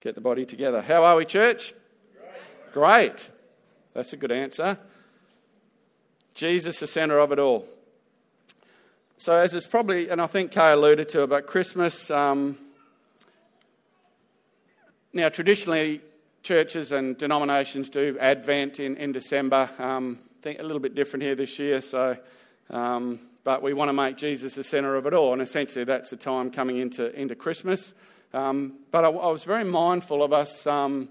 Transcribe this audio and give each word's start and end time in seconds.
Get 0.00 0.14
the 0.14 0.20
body 0.22 0.46
together. 0.46 0.80
How 0.80 1.04
are 1.04 1.16
we, 1.16 1.26
church? 1.26 1.74
Great. 2.72 3.10
Great. 3.12 3.30
That's 3.92 4.14
a 4.14 4.16
good 4.16 4.32
answer. 4.32 4.78
Jesus, 6.32 6.80
the 6.80 6.86
centre 6.86 7.18
of 7.18 7.32
it 7.32 7.38
all. 7.38 7.66
So, 9.18 9.36
as 9.36 9.52
it's 9.52 9.66
probably, 9.66 10.08
and 10.08 10.22
I 10.22 10.26
think 10.26 10.52
Kay 10.52 10.72
alluded 10.72 11.10
to 11.10 11.20
about 11.20 11.46
Christmas, 11.46 12.10
um, 12.10 12.56
now 15.12 15.28
traditionally 15.28 16.00
churches 16.42 16.92
and 16.92 17.18
denominations 17.18 17.90
do 17.90 18.16
Advent 18.18 18.80
in, 18.80 18.96
in 18.96 19.12
December. 19.12 19.68
Um, 19.78 20.20
think 20.40 20.60
a 20.60 20.62
little 20.62 20.80
bit 20.80 20.94
different 20.94 21.24
here 21.24 21.34
this 21.34 21.58
year, 21.58 21.82
so, 21.82 22.16
um, 22.70 23.20
but 23.44 23.62
we 23.62 23.74
want 23.74 23.90
to 23.90 23.92
make 23.92 24.16
Jesus 24.16 24.54
the 24.54 24.64
centre 24.64 24.96
of 24.96 25.04
it 25.04 25.12
all, 25.12 25.34
and 25.34 25.42
essentially 25.42 25.84
that's 25.84 26.08
the 26.08 26.16
time 26.16 26.50
coming 26.50 26.78
into, 26.78 27.14
into 27.14 27.34
Christmas. 27.34 27.92
Um, 28.32 28.74
but 28.90 29.04
I, 29.04 29.08
I, 29.08 29.30
was 29.30 29.42
very 29.42 29.64
mindful 29.64 30.22
of 30.22 30.32
us 30.32 30.64
um, 30.64 31.08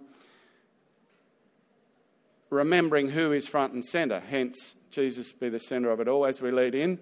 remembering 2.50 3.10
who 3.10 3.34
is 3.34 3.46
front 3.46 3.74
and 3.74 3.84
centre, 3.84 4.22
hence, 4.22 4.76
Jesus 4.90 5.34
be 5.34 5.50
the 5.50 5.60
centre 5.60 5.92
of 5.92 6.00
it 6.00 6.08
all 6.08 6.26
as 6.26 6.42
we 6.42 6.50
lead 6.50 6.76
in. 6.76 6.98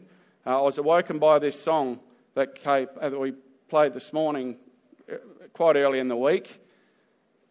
Uh, 0.45 0.59
I 0.59 0.61
was 0.61 0.79
awoken 0.79 1.19
by 1.19 1.37
this 1.37 1.61
song 1.61 1.99
that, 2.33 2.59
uh, 2.65 2.85
that 3.09 3.19
we 3.19 3.33
played 3.69 3.93
this 3.93 4.11
morning 4.11 4.57
uh, 5.11 5.17
quite 5.53 5.75
early 5.75 5.99
in 5.99 6.07
the 6.07 6.17
week. 6.17 6.61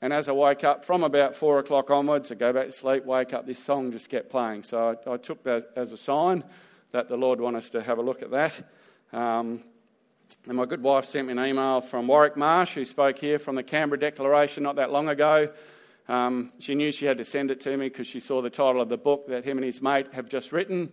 And 0.03 0.13
as 0.13 0.29
I 0.29 0.33
woke 0.33 0.65
up 0.65 0.85
from 0.85 1.05
about 1.05 1.37
four 1.37 1.61
o'clock 1.61 1.91
onwards, 1.91 2.33
I 2.33 2.35
go 2.35 2.53
back 2.53 2.67
to 2.67 2.73
sleep, 2.73 3.05
wake 3.05 3.33
up, 3.33 3.47
this 3.47 3.63
song 3.63 3.93
just 3.93 4.09
kept 4.09 4.29
playing. 4.29 4.65
So 4.65 4.97
I, 5.07 5.13
I 5.13 5.17
took 5.19 5.45
that 5.45 5.71
as 5.77 5.93
a 5.93 5.97
sign 5.97 6.43
that 6.91 7.09
the 7.09 7.17
Lord 7.17 7.41
wanted 7.41 7.59
us 7.59 7.71
to 7.71 7.83
have 7.83 7.99
a 7.99 8.03
look 8.03 8.23
at 8.23 8.31
that. 8.33 8.69
Um, 9.13 9.63
and 10.47 10.57
my 10.57 10.65
good 10.65 10.83
wife 10.83 11.05
sent 11.05 11.27
me 11.27 11.33
an 11.33 11.41
email 11.41 11.81
from 11.81 12.07
Warwick 12.07 12.37
Marsh, 12.37 12.75
who 12.75 12.85
spoke 12.85 13.19
here 13.19 13.39
from 13.39 13.57
the 13.57 13.63
Canberra 13.63 13.99
Declaration 13.99 14.63
not 14.63 14.77
that 14.77 14.93
long 14.93 15.09
ago. 15.09 15.51
Um, 16.09 16.53
she 16.61 16.75
knew 16.75 16.93
she 16.93 17.07
had 17.07 17.19
to 17.19 17.25
send 17.25 17.51
it 17.51 17.61
to 17.63 17.77
me 17.77 17.89
because 17.89 18.07
she 18.07 18.21
saw 18.21 18.41
the 18.41 18.51
title 18.51 18.81
of 18.81 18.89
the 18.89 18.97
book 18.97 19.27
that 19.27 19.45
him 19.45 19.59
and 19.59 19.65
his 19.65 19.83
mate 19.83 20.13
have 20.13 20.29
just 20.29 20.53
written. 20.53 20.93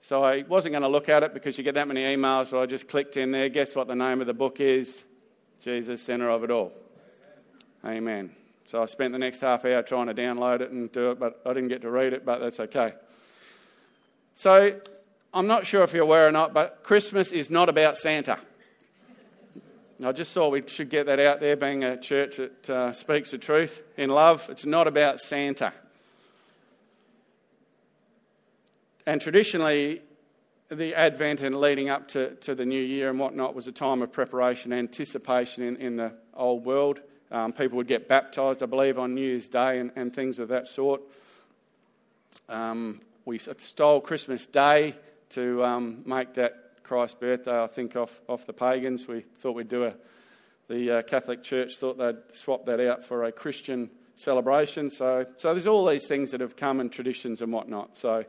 So 0.00 0.24
I 0.24 0.42
wasn't 0.42 0.72
going 0.72 0.82
to 0.82 0.88
look 0.88 1.08
at 1.08 1.22
it 1.22 1.34
because 1.34 1.56
you 1.56 1.62
get 1.62 1.74
that 1.74 1.86
many 1.86 2.02
emails, 2.02 2.50
but 2.50 2.60
I 2.60 2.66
just 2.66 2.88
clicked 2.88 3.16
in 3.16 3.30
there. 3.30 3.48
Guess 3.48 3.76
what 3.76 3.86
the 3.86 3.94
name 3.94 4.20
of 4.20 4.26
the 4.26 4.34
book 4.34 4.58
is? 4.60 5.04
Jesus, 5.60 6.02
Centre 6.02 6.30
of 6.30 6.42
It 6.42 6.50
All. 6.50 6.72
Amen. 7.84 7.96
Amen. 7.96 8.30
So 8.66 8.82
I 8.82 8.86
spent 8.86 9.12
the 9.12 9.18
next 9.18 9.40
half 9.40 9.64
hour 9.64 9.82
trying 9.82 10.06
to 10.06 10.14
download 10.14 10.62
it 10.62 10.70
and 10.70 10.90
do 10.90 11.10
it, 11.10 11.20
but 11.20 11.40
I 11.44 11.52
didn't 11.52 11.68
get 11.68 11.82
to 11.82 11.90
read 11.90 12.12
it, 12.12 12.24
but 12.24 12.38
that's 12.38 12.60
okay. 12.60 12.94
So 14.34 14.80
I'm 15.34 15.46
not 15.46 15.66
sure 15.66 15.82
if 15.82 15.92
you're 15.92 16.02
aware 16.02 16.26
or 16.26 16.32
not, 16.32 16.54
but 16.54 16.82
Christmas 16.82 17.30
is 17.30 17.50
not 17.50 17.68
about 17.68 17.96
Santa. 17.96 18.38
I 20.02 20.12
just 20.12 20.32
thought 20.32 20.50
we 20.50 20.62
should 20.66 20.88
get 20.88 21.06
that 21.06 21.20
out 21.20 21.40
there, 21.40 21.56
being 21.56 21.84
a 21.84 21.96
church 21.96 22.38
that 22.38 22.70
uh, 22.70 22.92
speaks 22.92 23.32
the 23.32 23.38
truth 23.38 23.82
in 23.98 24.08
love. 24.08 24.48
It's 24.48 24.64
not 24.64 24.86
about 24.86 25.20
Santa. 25.20 25.74
And 29.04 29.20
traditionally, 29.20 30.00
the 30.70 30.94
Advent 30.94 31.42
and 31.42 31.60
leading 31.60 31.90
up 31.90 32.08
to, 32.08 32.34
to 32.36 32.54
the 32.54 32.64
new 32.64 32.80
year 32.80 33.10
and 33.10 33.18
whatnot 33.18 33.54
was 33.54 33.66
a 33.66 33.72
time 33.72 34.00
of 34.00 34.10
preparation, 34.10 34.72
anticipation 34.72 35.64
in, 35.64 35.76
in 35.76 35.96
the 35.96 36.14
old 36.32 36.64
world. 36.64 37.00
Um, 37.30 37.52
people 37.52 37.76
would 37.76 37.88
get 37.88 38.08
baptised, 38.08 38.62
I 38.62 38.66
believe, 38.66 38.98
on 38.98 39.14
New 39.14 39.20
Year's 39.20 39.48
Day 39.48 39.80
and, 39.80 39.90
and 39.96 40.14
things 40.14 40.38
of 40.38 40.48
that 40.48 40.66
sort. 40.66 41.02
Um, 42.48 43.00
we 43.24 43.38
stole 43.38 44.00
Christmas 44.00 44.46
Day 44.46 44.94
to 45.30 45.62
um, 45.62 46.02
make 46.06 46.34
that 46.34 46.69
Christ's 46.90 47.20
birthday, 47.20 47.62
I 47.62 47.68
think, 47.68 47.94
off, 47.94 48.20
off 48.28 48.46
the 48.46 48.52
pagans. 48.52 49.06
We 49.06 49.20
thought 49.38 49.52
we'd 49.52 49.68
do 49.68 49.84
a, 49.84 49.94
the 50.66 50.98
uh, 50.98 51.02
Catholic 51.02 51.44
Church 51.44 51.76
thought 51.76 51.98
they'd 51.98 52.16
swap 52.36 52.66
that 52.66 52.80
out 52.80 53.04
for 53.04 53.22
a 53.22 53.30
Christian 53.30 53.90
celebration. 54.16 54.90
So, 54.90 55.24
so 55.36 55.54
there's 55.54 55.68
all 55.68 55.86
these 55.86 56.08
things 56.08 56.32
that 56.32 56.40
have 56.40 56.56
come 56.56 56.80
and 56.80 56.90
traditions 56.90 57.42
and 57.42 57.52
whatnot. 57.52 57.96
So, 57.96 58.24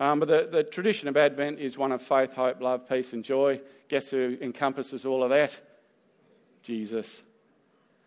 um, 0.00 0.18
but 0.18 0.26
the, 0.26 0.48
the 0.50 0.64
tradition 0.64 1.06
of 1.06 1.16
Advent 1.16 1.60
is 1.60 1.78
one 1.78 1.92
of 1.92 2.02
faith, 2.02 2.32
hope, 2.32 2.60
love, 2.60 2.88
peace, 2.88 3.12
and 3.12 3.24
joy. 3.24 3.60
Guess 3.86 4.08
who 4.08 4.36
encompasses 4.40 5.06
all 5.06 5.22
of 5.22 5.30
that? 5.30 5.56
Jesus. 6.64 7.22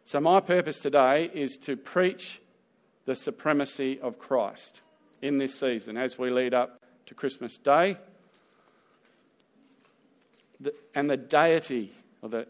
So, 0.03 0.19
my 0.19 0.41
purpose 0.41 0.81
today 0.81 1.31
is 1.33 1.57
to 1.59 1.77
preach 1.77 2.41
the 3.05 3.15
supremacy 3.15 4.01
of 4.01 4.19
Christ 4.19 4.81
in 5.21 5.37
this 5.37 5.57
season 5.57 5.95
as 5.95 6.19
we 6.19 6.29
lead 6.29 6.53
up 6.53 6.81
to 7.05 7.15
Christmas 7.15 7.57
Day 7.57 7.95
and 10.93 11.09
the 11.09 11.17
deity, 11.17 11.91
or 12.21 12.29
the 12.29 12.47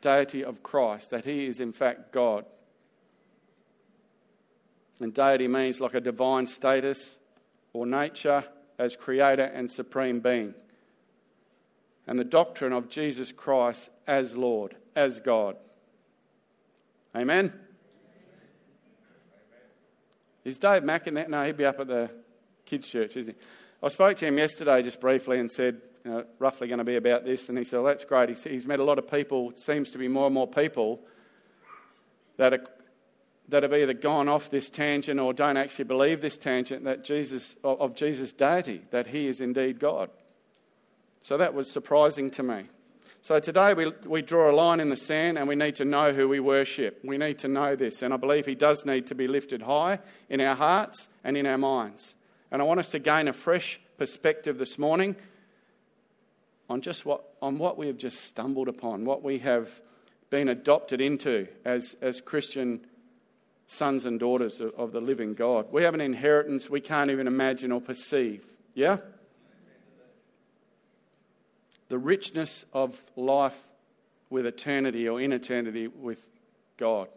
deity 0.00 0.44
of 0.44 0.62
Christ, 0.62 1.10
that 1.10 1.24
he 1.24 1.46
is 1.46 1.60
in 1.60 1.72
fact 1.72 2.12
God. 2.12 2.44
And 5.00 5.12
deity 5.12 5.48
means 5.48 5.80
like 5.80 5.94
a 5.94 6.00
divine 6.00 6.46
status 6.46 7.18
or 7.72 7.86
nature 7.86 8.44
as 8.78 8.96
creator 8.96 9.44
and 9.44 9.70
supreme 9.70 10.20
being. 10.20 10.54
And 12.06 12.18
the 12.18 12.24
doctrine 12.24 12.72
of 12.72 12.88
Jesus 12.88 13.32
Christ 13.32 13.90
as 14.06 14.36
Lord, 14.36 14.76
as 14.94 15.20
God. 15.20 15.56
Amen? 17.14 17.52
Is 20.44 20.58
Dave 20.58 20.82
Mack 20.82 21.06
in 21.06 21.14
that? 21.14 21.30
No, 21.30 21.44
he'd 21.44 21.56
be 21.56 21.64
up 21.64 21.78
at 21.78 21.86
the 21.86 22.10
kids' 22.66 22.88
church, 22.88 23.16
isn't 23.16 23.34
he? 23.34 23.40
I 23.82 23.88
spoke 23.88 24.16
to 24.16 24.26
him 24.26 24.38
yesterday 24.38 24.82
just 24.82 25.00
briefly 25.00 25.38
and 25.38 25.50
said, 25.50 25.80
you 26.04 26.10
know, 26.10 26.24
roughly 26.38 26.66
going 26.68 26.78
to 26.78 26.84
be 26.84 26.96
about 26.96 27.24
this. 27.24 27.48
And 27.48 27.56
he 27.56 27.64
said, 27.64 27.78
well, 27.78 27.86
that's 27.86 28.04
great. 28.04 28.28
He's, 28.28 28.44
he's 28.44 28.66
met 28.66 28.80
a 28.80 28.84
lot 28.84 28.98
of 28.98 29.10
people, 29.10 29.52
seems 29.56 29.90
to 29.92 29.98
be 29.98 30.08
more 30.08 30.26
and 30.26 30.34
more 30.34 30.48
people 30.48 31.00
that, 32.36 32.52
are, 32.52 32.64
that 33.48 33.62
have 33.62 33.72
either 33.72 33.92
gone 33.92 34.28
off 34.28 34.50
this 34.50 34.68
tangent 34.68 35.20
or 35.20 35.32
don't 35.32 35.56
actually 35.56 35.84
believe 35.84 36.20
this 36.20 36.38
tangent 36.38 36.84
that 36.84 37.04
Jesus, 37.04 37.56
of 37.62 37.94
Jesus' 37.94 38.32
deity, 38.32 38.82
that 38.90 39.08
he 39.08 39.26
is 39.26 39.40
indeed 39.40 39.78
God. 39.78 40.10
So 41.20 41.36
that 41.36 41.54
was 41.54 41.70
surprising 41.70 42.30
to 42.32 42.42
me. 42.42 42.64
So 43.20 43.38
today 43.38 43.72
we, 43.72 43.92
we 44.04 44.20
draw 44.20 44.50
a 44.50 44.56
line 44.56 44.80
in 44.80 44.88
the 44.88 44.96
sand 44.96 45.38
and 45.38 45.46
we 45.46 45.54
need 45.54 45.76
to 45.76 45.84
know 45.84 46.12
who 46.12 46.28
we 46.28 46.40
worship. 46.40 46.98
We 47.04 47.16
need 47.16 47.38
to 47.38 47.48
know 47.48 47.76
this. 47.76 48.02
And 48.02 48.12
I 48.12 48.16
believe 48.16 48.46
he 48.46 48.56
does 48.56 48.84
need 48.84 49.06
to 49.06 49.14
be 49.14 49.28
lifted 49.28 49.62
high 49.62 50.00
in 50.28 50.40
our 50.40 50.56
hearts 50.56 51.06
and 51.22 51.36
in 51.36 51.46
our 51.46 51.58
minds. 51.58 52.16
And 52.50 52.60
I 52.60 52.64
want 52.64 52.80
us 52.80 52.90
to 52.90 52.98
gain 52.98 53.28
a 53.28 53.32
fresh 53.32 53.80
perspective 53.96 54.58
this 54.58 54.76
morning 54.76 55.14
on 56.68 56.80
just 56.80 57.04
what, 57.04 57.24
on 57.40 57.58
what 57.58 57.76
we 57.76 57.86
have 57.86 57.96
just 57.96 58.22
stumbled 58.24 58.68
upon, 58.68 59.04
what 59.04 59.22
we 59.22 59.38
have 59.38 59.80
been 60.30 60.48
adopted 60.48 61.00
into 61.00 61.46
as, 61.64 61.96
as 62.00 62.20
Christian 62.20 62.80
sons 63.66 64.04
and 64.04 64.18
daughters 64.18 64.60
of, 64.60 64.72
of 64.74 64.92
the 64.92 65.00
living 65.00 65.34
God. 65.34 65.66
We 65.70 65.82
have 65.82 65.94
an 65.94 66.00
inheritance 66.00 66.70
we 66.70 66.80
can't 66.80 67.10
even 67.10 67.26
imagine 67.26 67.72
or 67.72 67.80
perceive. 67.80 68.44
Yeah? 68.74 68.98
The 71.88 71.98
richness 71.98 72.64
of 72.72 73.00
life 73.16 73.58
with 74.30 74.46
eternity 74.46 75.08
or 75.08 75.20
in 75.20 75.32
eternity 75.32 75.88
with 75.88 76.26
God. 76.78 77.08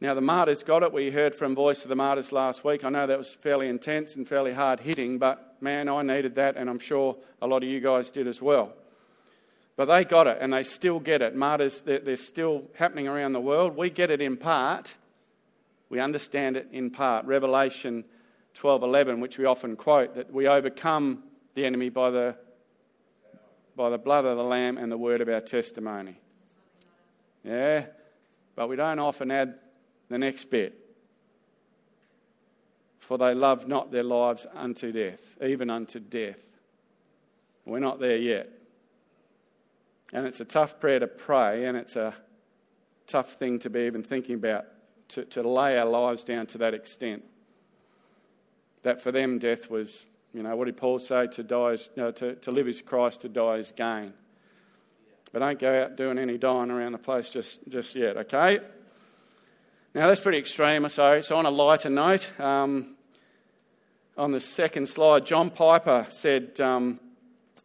Now, 0.00 0.14
the 0.14 0.20
martyrs 0.20 0.62
got 0.62 0.84
it. 0.84 0.92
We 0.92 1.10
heard 1.10 1.34
from 1.34 1.56
Voice 1.56 1.82
of 1.82 1.88
the 1.88 1.96
Martyrs 1.96 2.30
last 2.30 2.62
week. 2.64 2.84
I 2.84 2.88
know 2.88 3.08
that 3.08 3.18
was 3.18 3.34
fairly 3.34 3.68
intense 3.68 4.14
and 4.14 4.28
fairly 4.28 4.52
hard 4.52 4.80
hitting, 4.80 5.18
but 5.18 5.56
man, 5.60 5.88
I 5.88 6.02
needed 6.02 6.36
that, 6.36 6.56
and 6.56 6.70
I'm 6.70 6.78
sure 6.78 7.16
a 7.42 7.48
lot 7.48 7.64
of 7.64 7.68
you 7.68 7.80
guys 7.80 8.10
did 8.12 8.28
as 8.28 8.40
well. 8.40 8.74
But 9.74 9.86
they 9.86 10.04
got 10.04 10.28
it, 10.28 10.38
and 10.40 10.52
they 10.52 10.62
still 10.62 11.00
get 11.00 11.20
it. 11.20 11.34
Martyrs, 11.34 11.80
they're, 11.80 11.98
they're 11.98 12.16
still 12.16 12.64
happening 12.74 13.08
around 13.08 13.32
the 13.32 13.40
world. 13.40 13.76
We 13.76 13.90
get 13.90 14.12
it 14.12 14.20
in 14.20 14.36
part. 14.36 14.94
We 15.88 15.98
understand 15.98 16.56
it 16.56 16.68
in 16.70 16.90
part. 16.90 17.24
Revelation 17.26 18.04
12:11, 18.54 19.20
which 19.20 19.36
we 19.36 19.46
often 19.46 19.74
quote, 19.74 20.14
that 20.14 20.32
we 20.32 20.46
overcome 20.46 21.24
the 21.54 21.64
enemy 21.64 21.88
by 21.88 22.10
the 22.10 22.36
by 23.74 23.90
the 23.90 23.98
blood 23.98 24.24
of 24.24 24.36
the 24.36 24.44
lamb 24.44 24.78
and 24.78 24.90
the 24.90 24.96
word 24.96 25.20
of 25.20 25.28
our 25.28 25.40
testimony. 25.40 26.20
Yeah, 27.44 27.86
but 28.56 28.68
we 28.68 28.74
don't 28.74 28.98
often 28.98 29.30
add 29.30 29.54
the 30.08 30.18
next 30.18 30.50
bit. 30.50 30.78
For 32.98 33.16
they 33.16 33.34
love 33.34 33.66
not 33.66 33.90
their 33.90 34.02
lives 34.02 34.46
unto 34.54 34.92
death, 34.92 35.36
even 35.42 35.70
unto 35.70 35.98
death. 35.98 36.44
We're 37.64 37.78
not 37.78 38.00
there 38.00 38.16
yet. 38.16 38.50
And 40.12 40.26
it's 40.26 40.40
a 40.40 40.44
tough 40.44 40.80
prayer 40.80 40.98
to 40.98 41.06
pray, 41.06 41.66
and 41.66 41.76
it's 41.76 41.96
a 41.96 42.14
tough 43.06 43.34
thing 43.34 43.58
to 43.60 43.70
be 43.70 43.80
even 43.80 44.02
thinking 44.02 44.34
about, 44.34 44.66
to, 45.08 45.24
to 45.26 45.42
lay 45.42 45.78
our 45.78 45.86
lives 45.86 46.24
down 46.24 46.46
to 46.46 46.58
that 46.58 46.74
extent. 46.74 47.24
That 48.82 49.00
for 49.00 49.12
them, 49.12 49.38
death 49.38 49.70
was, 49.70 50.06
you 50.32 50.42
know, 50.42 50.54
what 50.56 50.66
did 50.66 50.76
Paul 50.76 50.98
say? 50.98 51.26
To, 51.28 51.42
die 51.42 51.72
is, 51.72 51.90
know, 51.96 52.10
to, 52.12 52.34
to 52.36 52.50
live 52.50 52.68
is 52.68 52.80
Christ, 52.80 53.22
to 53.22 53.28
die 53.28 53.56
is 53.56 53.72
gain. 53.72 54.12
But 55.32 55.40
don't 55.40 55.58
go 55.58 55.82
out 55.82 55.96
doing 55.96 56.18
any 56.18 56.38
dying 56.38 56.70
around 56.70 56.92
the 56.92 56.98
place 56.98 57.28
just, 57.28 57.60
just 57.68 57.94
yet, 57.94 58.16
okay? 58.16 58.60
Now, 59.94 60.06
that's 60.06 60.20
pretty 60.20 60.38
extreme, 60.38 60.86
so, 60.90 61.22
so 61.22 61.36
on 61.36 61.46
a 61.46 61.50
lighter 61.50 61.88
note, 61.88 62.38
um, 62.38 62.94
on 64.18 64.32
the 64.32 64.40
second 64.40 64.86
slide, 64.86 65.24
John 65.24 65.48
Piper 65.48 66.06
said 66.10 66.60
um, 66.60 67.00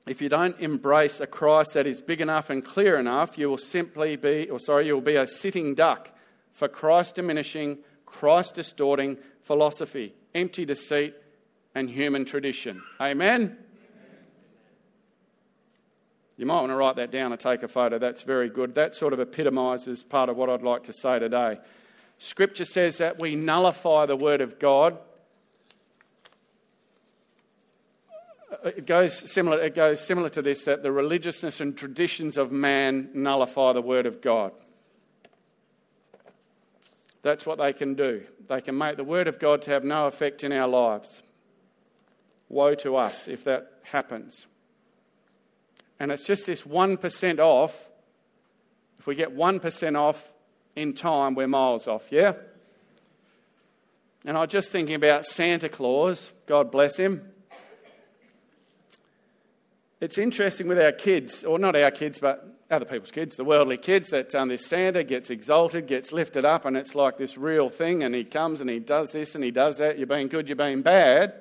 if 0.08 0.22
you 0.22 0.30
don't 0.30 0.58
embrace 0.60 1.20
a 1.20 1.28
Christ 1.28 1.74
that 1.74 1.86
is 1.86 2.00
big 2.00 2.22
enough 2.22 2.50
and 2.50 2.64
clear 2.64 2.98
enough, 2.98 3.38
you 3.38 3.50
will 3.50 3.58
simply 3.58 4.16
be, 4.16 4.50
or 4.50 4.58
sorry, 4.58 4.88
you 4.88 4.94
will 4.94 5.02
be 5.02 5.16
a 5.16 5.28
sitting 5.28 5.76
duck 5.76 6.12
for 6.54 6.70
Christ 6.70 7.16
diminishing, 7.16 7.80
Christ 8.06 8.56
distorting 8.56 9.18
philosophy, 9.42 10.14
empty 10.34 10.64
deceit, 10.64 11.16
and 11.76 11.90
human 11.90 12.24
tradition. 12.24 12.84
Amen? 13.02 13.58
You 16.38 16.46
might 16.46 16.62
want 16.62 16.72
to 16.72 16.76
write 16.76 16.96
that 16.96 17.12
down 17.12 17.34
and 17.34 17.40
take 17.40 17.64
a 17.64 17.68
photo. 17.68 18.00
That's 18.00 18.22
very 18.22 18.50
good. 18.50 18.76
That 18.76 18.96
sort 18.96 19.12
of 19.12 19.20
epitomises 19.20 20.04
part 20.04 20.30
of 20.30 20.38
what 20.38 20.50
I'd 20.50 20.62
like 20.62 20.84
to 20.84 20.94
say 20.94 21.20
today. 21.20 21.60
Scripture 22.24 22.66
says 22.66 22.98
that 22.98 23.20
we 23.20 23.36
nullify 23.36 24.06
the 24.06 24.16
Word 24.16 24.42
of 24.42 24.60
God. 24.60 24.98
Uh, 28.52 28.70
it 28.70 28.86
goes 28.86 29.32
similar, 29.32 29.60
it 29.60 29.76
goes 29.76 30.00
similar 30.00 30.30
to 30.30 30.42
this 30.42 30.66
that 30.66 30.84
the 30.84 30.92
religiousness 30.92 31.60
and 31.60 31.78
traditions 31.78 32.38
of 32.38 32.52
man 32.52 33.10
nullify 33.14 33.74
the 33.74 33.82
Word 33.82 34.06
of 34.06 34.22
God. 34.22 34.52
That's 37.22 37.46
what 37.46 37.58
they 37.58 37.74
can 37.74 37.96
do. 37.96 38.24
They 38.48 38.62
can 38.62 38.78
make 38.78 38.98
the 38.98 39.04
Word 39.04 39.28
of 39.28 39.40
God 39.40 39.62
to 39.64 39.72
have 39.72 39.84
no 39.84 40.08
effect 40.08 40.44
in 40.44 40.52
our 40.52 40.68
lives. 40.68 41.24
Woe 42.50 42.76
to 42.76 42.96
us 42.96 43.28
if 43.28 43.44
that 43.46 43.72
happens 43.84 44.48
and 46.04 46.12
it's 46.12 46.26
just 46.26 46.46
this 46.48 46.64
1% 46.64 47.40
off. 47.40 47.90
If 49.00 49.08
we 49.08 49.16
get 49.16 49.36
1% 49.36 49.98
off 49.98 50.34
in 50.76 50.94
time, 50.94 51.36
we're 51.36 51.48
miles 51.48 51.88
off, 51.88 52.12
yeah? 52.12 52.34
And 54.26 54.38
I 54.38 54.42
was 54.42 54.50
just 54.50 54.72
thinking 54.72 54.96
about 54.96 55.26
Santa 55.26 55.70
Claus, 55.70 56.32
God 56.46 56.72
bless 56.72 56.98
him. 56.98 57.30
It's 60.00 60.18
interesting 60.18 60.68
with 60.68 60.80
our 60.80 60.92
kids, 60.92 61.44
or 61.44 61.60
not 61.60 61.76
our 61.76 61.92
kids, 61.92 62.20
but 62.20 62.46
other 62.70 62.86
people's 62.86 63.12
kids, 63.12 63.36
the 63.36 63.44
worldly 63.44 63.78
kids, 63.78 64.10
that 64.10 64.34
um, 64.36 64.50
this 64.50 64.66
Santa 64.66 65.04
gets 65.04 65.30
exalted, 65.30 65.88
gets 65.88 66.12
lifted 66.12 66.44
up, 66.44 66.66
and 66.66 66.76
it's 66.76 66.96
like 66.96 67.18
this 67.18 67.38
real 67.38 67.70
thing, 67.70 68.04
and 68.04 68.16
he 68.16 68.24
comes 68.24 68.62
and 68.62 68.70
he 68.70 68.80
does 68.80 69.12
this 69.12 69.36
and 69.36 69.44
he 69.44 69.52
does 69.52 69.78
that. 69.78 69.98
You're 69.98 70.08
being 70.08 70.28
good, 70.28 70.50
you're 70.50 70.56
being 70.56 70.82
bad. 70.82 71.34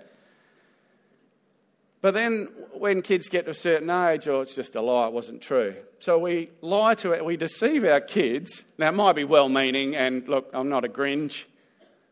But 2.03 2.15
then 2.15 2.49
when 2.73 3.01
kids 3.01 3.29
get 3.29 3.45
to 3.47 3.53
a 3.53 3.55
certain 3.55 3.89
age, 3.89 4.29
oh, 4.29 4.41
it's 4.41 4.57
just 4.57 4.75
a 4.75 4.83
lie, 4.83 5.07
it 5.07 5.13
wasn't 5.13 5.41
true. 5.41 5.77
So 6.01 6.19
we 6.19 6.51
lie 6.61 6.97
to 6.97 7.13
it, 7.13 7.25
we 7.25 7.37
deceive 7.37 7.85
our 7.85 8.01
kids. 8.01 8.65
Now, 8.77 8.89
it 8.89 8.93
might 8.93 9.15
be 9.15 9.25
well 9.25 9.49
meaning, 9.49 9.95
and 9.95 10.27
look, 10.29 10.51
I'm 10.53 10.69
not 10.69 10.85
a 10.85 10.89
Grinch, 10.89 11.45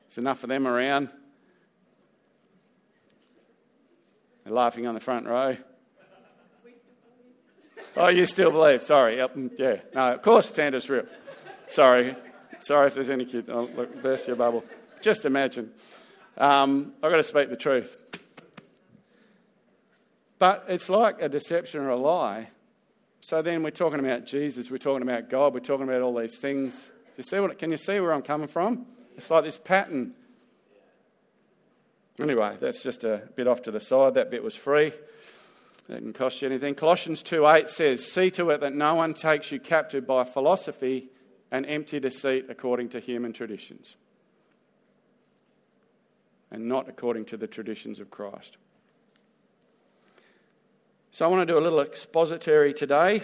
there's 0.08 0.18
enough 0.18 0.44
of 0.44 0.48
them 0.48 0.66
around. 0.66 1.10
They're 4.44 4.52
laughing 4.52 4.86
on 4.86 4.94
the 4.94 5.00
front 5.00 5.26
row. 5.26 5.56
Oh, 7.96 8.08
you 8.08 8.24
still 8.26 8.52
believe? 8.52 8.82
Sorry. 8.82 9.16
Yep. 9.16 9.34
Mm, 9.34 9.50
yeah. 9.58 9.76
No, 9.94 10.12
of 10.12 10.22
course 10.22 10.54
Santa's 10.54 10.88
real. 10.88 11.06
Sorry. 11.66 12.14
Sorry 12.60 12.86
if 12.86 12.94
there's 12.94 13.10
any 13.10 13.24
kids. 13.24 13.48
Oh, 13.48 13.68
look, 13.76 14.02
burst 14.02 14.28
your 14.28 14.36
bubble. 14.36 14.64
Just 15.00 15.24
imagine. 15.24 15.72
Um, 16.38 16.92
I've 17.02 17.10
got 17.10 17.16
to 17.16 17.24
speak 17.24 17.50
the 17.50 17.56
truth. 17.56 17.96
But 20.40 20.64
it's 20.68 20.88
like 20.88 21.20
a 21.20 21.28
deception 21.28 21.82
or 21.82 21.90
a 21.90 21.96
lie. 21.96 22.48
So 23.20 23.42
then 23.42 23.62
we're 23.62 23.70
talking 23.70 24.00
about 24.00 24.24
Jesus, 24.24 24.70
we're 24.70 24.78
talking 24.78 25.02
about 25.02 25.28
God, 25.28 25.52
we're 25.52 25.60
talking 25.60 25.86
about 25.86 26.00
all 26.00 26.18
these 26.18 26.40
things. 26.40 26.88
You 27.18 27.22
see 27.22 27.38
what, 27.38 27.56
can 27.58 27.70
you 27.70 27.76
see 27.76 28.00
where 28.00 28.14
I'm 28.14 28.22
coming 28.22 28.48
from? 28.48 28.86
It's 29.18 29.30
like 29.30 29.44
this 29.44 29.58
pattern. 29.58 30.14
Anyway, 32.18 32.56
that's 32.58 32.82
just 32.82 33.04
a 33.04 33.28
bit 33.36 33.46
off 33.46 33.60
to 33.62 33.70
the 33.70 33.80
side. 33.80 34.14
That 34.14 34.30
bit 34.30 34.42
was 34.42 34.56
free. 34.56 34.86
It 34.86 34.94
didn't 35.88 36.14
cost 36.14 36.40
you 36.40 36.48
anything. 36.48 36.74
Colossians 36.74 37.22
2 37.22 37.46
8 37.46 37.68
says, 37.68 38.10
See 38.10 38.30
to 38.30 38.48
it 38.48 38.62
that 38.62 38.74
no 38.74 38.94
one 38.94 39.12
takes 39.12 39.52
you 39.52 39.60
captive 39.60 40.06
by 40.06 40.24
philosophy 40.24 41.08
and 41.50 41.66
empty 41.66 42.00
deceit 42.00 42.46
according 42.48 42.88
to 42.90 43.00
human 43.00 43.34
traditions, 43.34 43.96
and 46.50 46.66
not 46.66 46.88
according 46.88 47.26
to 47.26 47.36
the 47.36 47.46
traditions 47.46 48.00
of 48.00 48.10
Christ. 48.10 48.56
So 51.12 51.24
I 51.24 51.28
want 51.28 51.46
to 51.46 51.52
do 51.52 51.58
a 51.58 51.60
little 51.60 51.80
expository 51.80 52.72
today. 52.72 53.22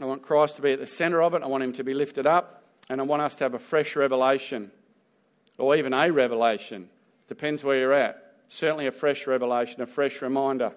I 0.00 0.04
want 0.04 0.22
Christ 0.22 0.56
to 0.56 0.62
be 0.62 0.72
at 0.72 0.78
the 0.78 0.86
centre 0.86 1.22
of 1.22 1.34
it. 1.34 1.42
I 1.42 1.46
want 1.46 1.62
him 1.62 1.72
to 1.74 1.84
be 1.84 1.94
lifted 1.94 2.26
up. 2.26 2.64
And 2.90 3.00
I 3.00 3.04
want 3.04 3.22
us 3.22 3.36
to 3.36 3.44
have 3.44 3.54
a 3.54 3.58
fresh 3.58 3.96
revelation, 3.96 4.70
or 5.56 5.74
even 5.74 5.94
a 5.94 6.10
revelation. 6.10 6.90
Depends 7.28 7.64
where 7.64 7.78
you're 7.78 7.94
at. 7.94 8.34
Certainly 8.48 8.86
a 8.86 8.92
fresh 8.92 9.26
revelation, 9.26 9.80
a 9.80 9.86
fresh 9.86 10.20
reminder. 10.20 10.72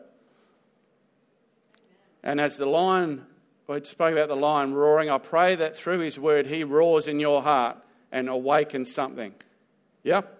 And 2.23 2.39
as 2.39 2.57
the 2.57 2.65
lion, 2.65 3.25
we 3.67 3.83
spoke 3.83 4.13
about 4.13 4.29
the 4.29 4.35
lion 4.35 4.73
roaring, 4.73 5.09
I 5.09 5.17
pray 5.17 5.55
that 5.55 5.75
through 5.75 5.99
his 5.99 6.17
word 6.17 6.47
he 6.47 6.63
roars 6.63 7.07
in 7.07 7.19
your 7.19 7.41
heart 7.41 7.77
and 8.09 8.29
awakens 8.29 8.93
something. 8.93 9.33
Yep. 10.03 10.36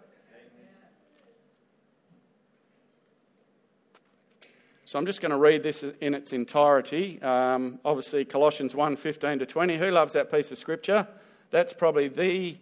So 4.87 4.97
I'm 4.97 5.05
just 5.05 5.19
going 5.19 5.31
to 5.31 5.37
read 5.37 5.63
this 5.63 5.83
in 5.99 6.13
its 6.13 6.31
entirety. 6.31 7.21
Um, 7.21 7.79
obviously, 7.83 8.23
Colossians 8.23 8.73
1 8.73 8.95
15 8.95 9.39
to 9.39 9.45
20. 9.45 9.75
Who 9.75 9.91
loves 9.91 10.13
that 10.13 10.31
piece 10.31 10.49
of 10.49 10.57
scripture? 10.57 11.05
That's 11.51 11.73
probably 11.73 12.07
the, 12.07 12.57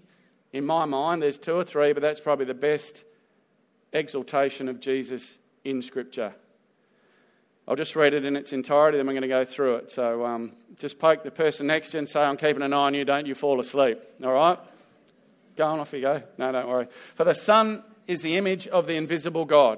in 0.51 0.65
my 0.65 0.85
mind, 0.85 1.21
there's 1.21 1.37
two 1.37 1.53
or 1.53 1.63
three, 1.63 1.93
but 1.93 2.01
that's 2.01 2.19
probably 2.19 2.45
the 2.45 2.55
best 2.55 3.03
exaltation 3.93 4.67
of 4.67 4.79
Jesus 4.79 5.37
in 5.63 5.83
scripture. 5.83 6.33
I'll 7.67 7.75
just 7.75 7.95
read 7.95 8.15
it 8.15 8.25
in 8.25 8.35
its 8.35 8.53
entirety, 8.53 8.97
then 8.97 9.05
we're 9.05 9.13
going 9.13 9.21
to 9.21 9.27
go 9.27 9.45
through 9.45 9.75
it. 9.75 9.91
So 9.91 10.25
um, 10.25 10.53
just 10.79 10.97
poke 10.97 11.23
the 11.23 11.29
person 11.29 11.67
next 11.67 11.91
to 11.91 11.97
you 11.97 11.99
and 11.99 12.09
say, 12.09 12.23
I'm 12.23 12.37
keeping 12.37 12.63
an 12.63 12.73
eye 12.73 12.87
on 12.87 12.95
you, 12.95 13.05
don't 13.05 13.27
you 13.27 13.35
fall 13.35 13.59
asleep. 13.59 13.99
All 14.23 14.33
right? 14.33 14.57
Go 15.55 15.67
on, 15.67 15.79
off 15.79 15.93
you 15.93 16.01
go. 16.01 16.23
No, 16.39 16.51
don't 16.51 16.67
worry. 16.67 16.87
For 17.13 17.23
the 17.23 17.35
Son 17.35 17.83
is 18.07 18.23
the 18.23 18.35
image 18.35 18.67
of 18.67 18.87
the 18.87 18.95
invisible 18.95 19.45
God 19.45 19.77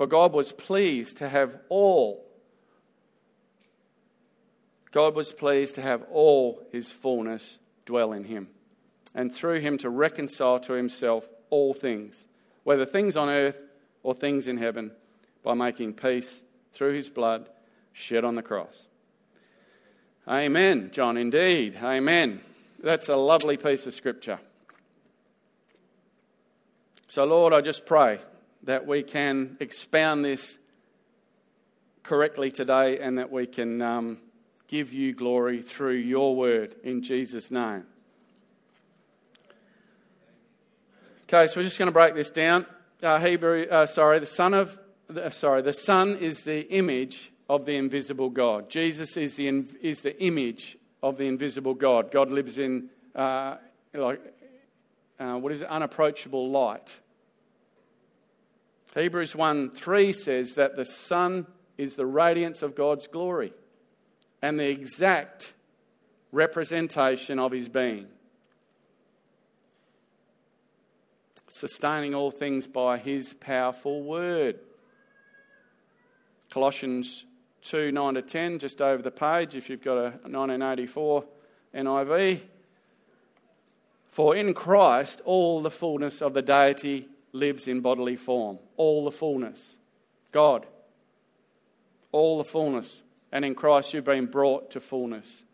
For 0.00 0.06
God 0.06 0.32
was 0.32 0.52
pleased 0.52 1.18
to 1.18 1.28
have 1.28 1.58
all, 1.68 2.26
God 4.92 5.14
was 5.14 5.34
pleased 5.34 5.74
to 5.74 5.82
have 5.82 6.04
all 6.10 6.62
his 6.72 6.90
fullness 6.90 7.58
dwell 7.84 8.14
in 8.14 8.24
him, 8.24 8.48
and 9.14 9.30
through 9.30 9.60
him 9.60 9.76
to 9.76 9.90
reconcile 9.90 10.58
to 10.60 10.72
himself 10.72 11.28
all 11.50 11.74
things, 11.74 12.24
whether 12.64 12.86
things 12.86 13.14
on 13.14 13.28
earth 13.28 13.62
or 14.02 14.14
things 14.14 14.48
in 14.48 14.56
heaven, 14.56 14.92
by 15.42 15.52
making 15.52 15.92
peace 15.92 16.44
through 16.72 16.94
his 16.94 17.10
blood 17.10 17.50
shed 17.92 18.24
on 18.24 18.36
the 18.36 18.42
cross. 18.42 18.86
Amen, 20.26 20.88
John, 20.94 21.18
indeed. 21.18 21.76
Amen. 21.82 22.40
That's 22.82 23.10
a 23.10 23.16
lovely 23.16 23.58
piece 23.58 23.86
of 23.86 23.92
scripture. 23.92 24.40
So, 27.06 27.26
Lord, 27.26 27.52
I 27.52 27.60
just 27.60 27.84
pray 27.84 28.20
that 28.64 28.86
we 28.86 29.02
can 29.02 29.56
expound 29.60 30.24
this 30.24 30.58
correctly 32.02 32.50
today 32.50 32.98
and 32.98 33.18
that 33.18 33.30
we 33.30 33.46
can 33.46 33.80
um, 33.80 34.18
give 34.68 34.92
you 34.92 35.12
glory 35.12 35.62
through 35.62 35.94
your 35.94 36.34
word 36.36 36.74
in 36.82 37.02
Jesus' 37.02 37.50
name. 37.50 37.84
Okay, 41.24 41.46
so 41.46 41.60
we're 41.60 41.64
just 41.64 41.78
going 41.78 41.86
to 41.86 41.92
break 41.92 42.14
this 42.14 42.30
down. 42.30 42.66
Uh, 43.02 43.18
Hebrew, 43.18 43.66
uh, 43.70 43.86
sorry, 43.86 44.18
the 44.18 44.26
son 44.26 44.52
of, 44.52 44.78
uh, 45.14 45.30
sorry, 45.30 45.62
the 45.62 45.72
son 45.72 46.16
is 46.16 46.42
the 46.44 46.68
image 46.72 47.32
of 47.48 47.66
the 47.66 47.76
invisible 47.76 48.30
God. 48.30 48.68
Jesus 48.68 49.16
is 49.16 49.36
the 49.36 49.48
is 49.80 50.02
the 50.02 50.20
image 50.22 50.76
of 51.02 51.16
the 51.16 51.24
invisible 51.24 51.74
God. 51.74 52.10
God 52.10 52.30
lives 52.30 52.58
in 52.58 52.90
uh, 53.14 53.56
like 53.94 54.20
uh, 55.18 55.36
what 55.36 55.52
is 55.52 55.62
it? 55.62 55.68
Unapproachable 55.68 56.50
light. 56.50 57.00
Hebrews 58.94 59.36
1 59.36 59.70
3 59.70 60.12
says 60.12 60.54
that 60.56 60.76
the 60.76 60.84
Son 60.84 61.46
is 61.78 61.94
the 61.94 62.06
radiance 62.06 62.62
of 62.62 62.74
God's 62.74 63.06
glory 63.06 63.52
and 64.42 64.58
the 64.58 64.68
exact 64.68 65.54
representation 66.32 67.38
of 67.38 67.52
his 67.52 67.68
being, 67.68 68.06
sustaining 71.48 72.14
all 72.14 72.30
things 72.30 72.66
by 72.66 72.98
his 72.98 73.32
powerful 73.34 74.02
word. 74.02 74.58
Colossians 76.50 77.24
2 77.62 77.92
9 77.92 78.14
to 78.14 78.22
10, 78.22 78.58
just 78.58 78.82
over 78.82 79.02
the 79.02 79.10
page 79.10 79.54
if 79.54 79.70
you've 79.70 79.82
got 79.82 79.98
a 79.98 80.10
1984 80.26 81.24
NIV. 81.74 82.40
For 84.08 84.34
in 84.34 84.52
Christ 84.52 85.22
all 85.24 85.62
the 85.62 85.70
fullness 85.70 86.20
of 86.20 86.34
the 86.34 86.42
deity 86.42 87.08
lives 87.32 87.68
in 87.68 87.80
bodily 87.80 88.16
form. 88.16 88.58
All 88.76 89.04
the 89.04 89.10
fullness. 89.10 89.76
God. 90.32 90.66
All 92.12 92.38
the 92.38 92.44
fullness. 92.44 93.02
And 93.32 93.44
in 93.44 93.54
Christ 93.54 93.94
you've 93.94 94.04
been 94.04 94.26
brought 94.26 94.70
to 94.72 94.80
fullness. 94.80 95.44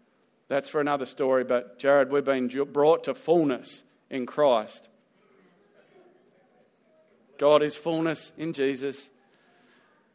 That's 0.49 0.69
for 0.69 0.81
another 0.81 1.07
story, 1.07 1.45
but 1.45 1.79
Jared, 1.79 2.11
we've 2.11 2.25
been 2.25 2.49
brought 2.73 3.05
to 3.05 3.15
fullness 3.15 3.83
in 4.11 4.27
Christ. 4.27 4.89
God 7.39 7.63
is 7.63 7.77
fullness 7.77 8.33
in 8.39 8.53
Jesus. 8.53 9.11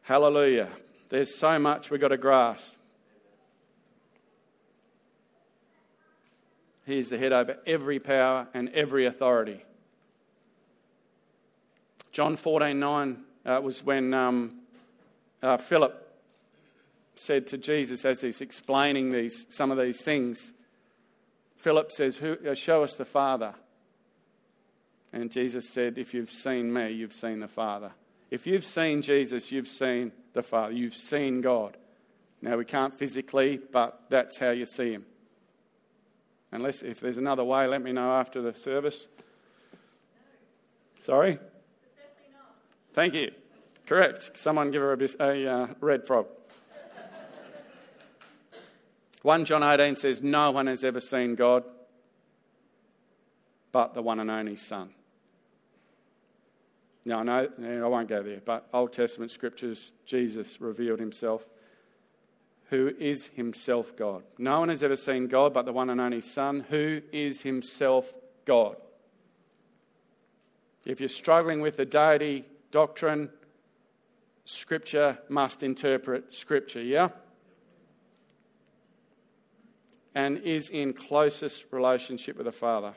Hallelujah. 0.02 0.68
There's 1.10 1.36
so 1.36 1.58
much 1.58 1.90
we've 1.90 2.00
got 2.00 2.08
to 2.08 2.16
grasp. 2.16 2.76
He 6.84 6.98
is 6.98 7.10
the 7.10 7.18
head 7.18 7.32
over 7.32 7.58
every 7.64 8.00
power 8.00 8.48
and 8.54 8.68
every 8.70 9.06
authority. 9.06 9.62
John 12.12 12.36
14 12.36 12.78
9 12.78 13.16
uh, 13.46 13.60
was 13.62 13.82
when 13.82 14.12
um, 14.12 14.58
uh, 15.42 15.56
Philip 15.56 15.98
said 17.14 17.46
to 17.48 17.58
Jesus 17.58 18.04
as 18.04 18.20
he's 18.20 18.40
explaining 18.40 19.10
these, 19.10 19.46
some 19.48 19.70
of 19.70 19.78
these 19.78 20.02
things, 20.02 20.52
Philip 21.56 21.90
says, 21.90 22.20
uh, 22.20 22.54
Show 22.54 22.82
us 22.82 22.96
the 22.96 23.04
Father. 23.06 23.54
And 25.12 25.30
Jesus 25.30 25.70
said, 25.70 25.96
If 25.96 26.12
you've 26.12 26.30
seen 26.30 26.72
me, 26.72 26.90
you've 26.92 27.14
seen 27.14 27.40
the 27.40 27.48
Father. 27.48 27.92
If 28.30 28.46
you've 28.46 28.64
seen 28.64 29.02
Jesus, 29.02 29.50
you've 29.50 29.68
seen 29.68 30.12
the 30.32 30.42
Father. 30.42 30.72
You've 30.72 30.94
seen 30.94 31.40
God. 31.40 31.76
Now, 32.40 32.56
we 32.56 32.64
can't 32.64 32.92
physically, 32.92 33.58
but 33.70 34.02
that's 34.08 34.38
how 34.38 34.50
you 34.50 34.66
see 34.66 34.92
Him. 34.92 35.06
Unless, 36.50 36.82
if 36.82 37.00
there's 37.00 37.18
another 37.18 37.44
way, 37.44 37.66
let 37.66 37.82
me 37.82 37.92
know 37.92 38.12
after 38.12 38.42
the 38.42 38.54
service. 38.54 39.06
Sorry? 41.04 41.38
Thank 42.92 43.14
you. 43.14 43.32
Correct. 43.86 44.32
Someone 44.34 44.70
give 44.70 44.82
her 44.82 44.92
a, 44.92 45.22
a 45.24 45.54
uh, 45.54 45.66
red 45.80 46.06
frog. 46.06 46.26
1 49.22 49.44
John 49.44 49.62
18 49.62 49.96
says, 49.96 50.22
No 50.22 50.50
one 50.50 50.66
has 50.66 50.84
ever 50.84 51.00
seen 51.00 51.34
God 51.34 51.64
but 53.72 53.94
the 53.94 54.02
one 54.02 54.20
and 54.20 54.30
only 54.30 54.56
Son. 54.56 54.90
No, 57.04 57.22
no, 57.22 57.48
I 57.58 57.88
won't 57.88 58.08
go 58.08 58.22
there. 58.22 58.40
But 58.44 58.68
Old 58.72 58.92
Testament 58.92 59.32
scriptures, 59.32 59.90
Jesus 60.04 60.60
revealed 60.60 61.00
himself, 61.00 61.44
who 62.68 62.92
is 62.98 63.26
himself 63.34 63.96
God. 63.96 64.22
No 64.38 64.60
one 64.60 64.68
has 64.68 64.82
ever 64.82 64.94
seen 64.94 65.26
God 65.26 65.52
but 65.52 65.64
the 65.64 65.72
one 65.72 65.90
and 65.90 66.00
only 66.00 66.20
Son, 66.20 66.66
who 66.68 67.00
is 67.10 67.40
himself 67.40 68.14
God. 68.44 68.76
If 70.84 71.00
you're 71.00 71.08
struggling 71.08 71.60
with 71.60 71.76
the 71.76 71.84
deity 71.84 72.44
doctrine, 72.72 73.30
Scripture 74.44 75.18
must 75.28 75.62
interpret 75.62 76.34
Scripture, 76.34 76.82
yeah? 76.82 77.08
And 80.14 80.38
is 80.38 80.68
in 80.68 80.92
closest 80.92 81.66
relationship 81.70 82.36
with 82.36 82.46
the 82.46 82.52
Father, 82.52 82.94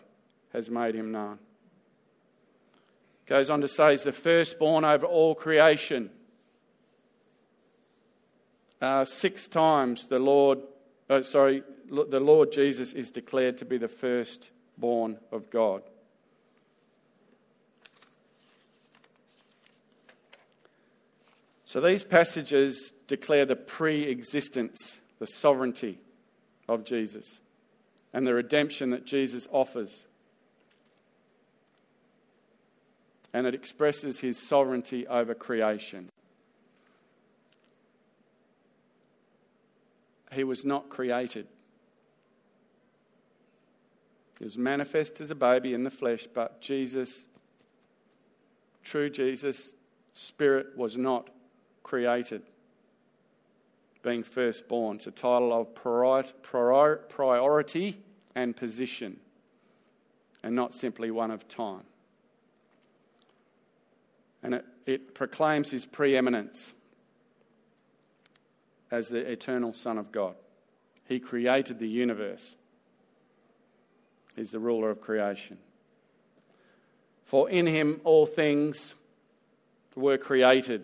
has 0.54 0.72
made 0.72 0.96
him 0.96 1.12
known. 1.12 1.38
Goes 3.28 3.50
on 3.50 3.62
to 3.62 3.68
say, 3.68 3.92
he's 3.92 4.04
the 4.04 4.12
firstborn 4.12 4.84
over 4.84 5.06
all 5.06 5.36
creation. 5.36 6.10
Uh, 8.82 9.06
six 9.06 9.48
times 9.48 10.08
the 10.08 10.20
Lord, 10.20 10.60
uh, 11.10 11.22
sorry, 11.22 11.64
the 11.90 12.20
Lord 12.20 12.52
Jesus 12.52 12.94
is 12.94 13.12
declared 13.12 13.58
to 13.58 13.66
be 13.66 13.78
the 13.78 13.88
firstborn 13.88 15.18
of 15.32 15.50
God. 15.50 15.84
So 21.66 21.82
these 21.82 22.04
passages 22.04 22.94
declare 23.08 23.46
the 23.46 23.56
pre 23.56 24.04
existence, 24.04 25.00
the 25.20 25.28
sovereignty 25.28 26.00
of 26.70 26.86
Jesus, 26.86 27.40
and 28.14 28.26
the 28.26 28.34
redemption 28.34 28.92
that 28.92 29.06
Jesus 29.06 29.48
offers 29.52 30.06
and 33.36 33.46
it 33.46 33.54
expresses 33.54 34.22
his 34.22 34.40
sovereignty 34.40 35.06
over 35.08 35.36
creation. 35.36 36.08
He 40.32 40.46
was 40.46 40.64
not 40.64 40.88
created. 40.88 41.46
He 44.40 44.46
was 44.46 44.58
manifest 44.58 45.20
as 45.20 45.32
a 45.32 45.36
baby 45.36 45.74
in 45.74 45.84
the 45.84 45.90
flesh, 45.90 46.28
but 46.34 46.62
Jesus, 46.62 47.26
true 48.86 49.10
Jesus, 49.10 49.74
Spirit, 50.14 50.68
was 50.78 50.96
not 50.96 51.30
created. 51.86 52.42
Being 54.04 54.24
firstborn, 54.24 54.98
it's 54.98 55.08
a 55.08 55.12
title 55.12 55.54
of 55.54 55.74
priority 55.74 57.98
and 58.36 58.56
position, 58.56 59.22
and 60.44 60.54
not 60.54 60.74
simply 60.74 61.10
one 61.10 61.32
of 61.32 61.48
time 61.48 61.86
and 64.46 64.54
it, 64.54 64.66
it 64.86 65.16
proclaims 65.16 65.72
his 65.72 65.88
preeminence 65.88 66.74
as 68.92 69.08
the 69.08 69.18
eternal 69.18 69.74
Son 69.74 69.98
of 69.98 70.12
God. 70.12 70.36
He 71.08 71.20
created 71.20 71.80
the 71.80 71.88
universe, 71.88 72.56
he's 74.36 74.52
the 74.52 74.60
ruler 74.60 74.92
of 74.92 75.02
creation. 75.02 75.58
For 77.24 77.50
in 77.50 77.66
him 77.66 78.02
all 78.04 78.28
things 78.28 78.94
were 79.96 80.20
created. 80.20 80.84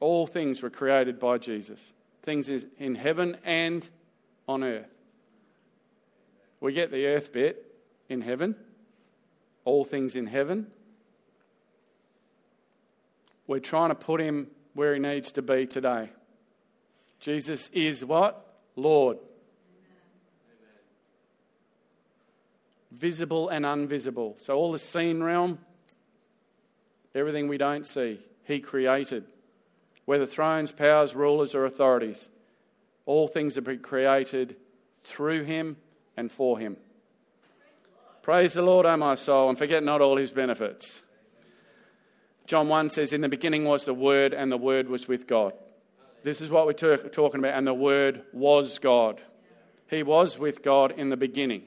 All 0.00 0.26
things 0.26 0.62
were 0.62 0.70
created 0.70 1.18
by 1.18 1.38
Jesus. 1.38 1.92
Things 2.22 2.48
in 2.48 2.94
heaven 2.94 3.36
and 3.44 3.88
on 4.46 4.62
earth. 4.62 4.88
We 6.60 6.72
get 6.72 6.90
the 6.90 7.06
earth 7.06 7.32
bit 7.32 7.64
in 8.08 8.20
heaven, 8.22 8.56
all 9.64 9.84
things 9.84 10.16
in 10.16 10.26
heaven, 10.26 10.68
we're 13.48 13.58
trying 13.58 13.88
to 13.88 13.96
put 13.96 14.20
him 14.20 14.48
where 14.74 14.94
he 14.94 15.00
needs 15.00 15.32
to 15.32 15.42
be 15.42 15.66
today. 15.66 16.10
Jesus 17.18 17.68
is 17.70 18.04
what? 18.04 18.56
Lord. 18.76 19.18
Visible 22.92 23.48
and 23.48 23.64
invisible. 23.66 24.36
So, 24.38 24.54
all 24.54 24.70
the 24.70 24.78
seen 24.78 25.22
realm, 25.22 25.58
everything 27.14 27.48
we 27.48 27.58
don't 27.58 27.86
see, 27.86 28.20
he 28.44 28.60
created. 28.60 29.24
Whether 30.08 30.24
thrones, 30.24 30.72
powers, 30.72 31.14
rulers, 31.14 31.54
or 31.54 31.66
authorities, 31.66 32.30
all 33.04 33.28
things 33.28 33.56
have 33.56 33.64
been 33.64 33.80
created 33.80 34.56
through 35.04 35.44
him 35.44 35.76
and 36.16 36.32
for 36.32 36.58
him. 36.58 36.78
Praise 38.22 38.54
the 38.54 38.62
Lord, 38.62 38.86
O 38.86 38.96
my 38.96 39.16
soul, 39.16 39.50
and 39.50 39.58
forget 39.58 39.84
not 39.84 40.00
all 40.00 40.16
his 40.16 40.30
benefits 40.30 41.02
John 42.46 42.68
1 42.68 42.88
says, 42.88 43.12
In 43.12 43.20
the 43.20 43.28
beginning 43.28 43.66
was 43.66 43.84
the 43.84 43.92
Word, 43.92 44.32
and 44.32 44.50
the 44.50 44.56
Word 44.56 44.88
was 44.88 45.06
with 45.08 45.26
God. 45.26 45.52
This 46.22 46.40
is 46.40 46.48
what 46.48 46.64
we're 46.64 46.72
talking 46.72 47.40
about, 47.40 47.52
and 47.52 47.66
the 47.66 47.74
Word 47.74 48.22
was 48.32 48.78
God. 48.78 49.20
He 49.90 50.02
was 50.02 50.38
with 50.38 50.62
God 50.62 50.92
in 50.92 51.10
the 51.10 51.18
beginning. 51.18 51.64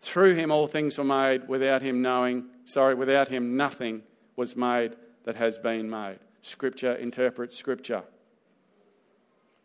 Through 0.00 0.34
him 0.34 0.50
all 0.50 0.66
things 0.66 0.98
were 0.98 1.04
made, 1.04 1.46
without 1.46 1.82
him 1.82 2.02
knowing, 2.02 2.46
sorry, 2.64 2.96
without 2.96 3.28
him 3.28 3.56
nothing 3.56 4.02
was 4.34 4.56
made 4.56 4.96
that 5.26 5.36
has 5.36 5.58
been 5.58 5.88
made. 5.88 6.18
Scripture 6.44 6.94
interprets 6.94 7.56
Scripture. 7.56 8.02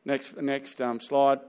Next, 0.05 0.37
next 0.37 0.79
um, 0.79 1.01
slide. 1.01 1.39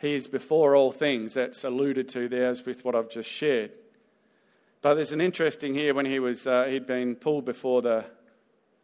He 0.00 0.14
is 0.14 0.26
before 0.26 0.74
all 0.74 0.90
things. 0.90 1.34
That's 1.34 1.62
alluded 1.62 2.08
to 2.08 2.28
there 2.28 2.48
as 2.48 2.66
with 2.66 2.84
what 2.84 2.96
I've 2.96 3.08
just 3.10 3.30
shared. 3.30 3.70
But 4.82 4.94
there's 4.94 5.12
an 5.12 5.20
interesting 5.20 5.72
here 5.72 5.94
when 5.94 6.04
he 6.04 6.18
was, 6.18 6.48
uh, 6.48 6.64
he'd 6.64 6.86
been 6.86 7.14
pulled 7.14 7.44
before 7.44 7.80
the 7.80 8.04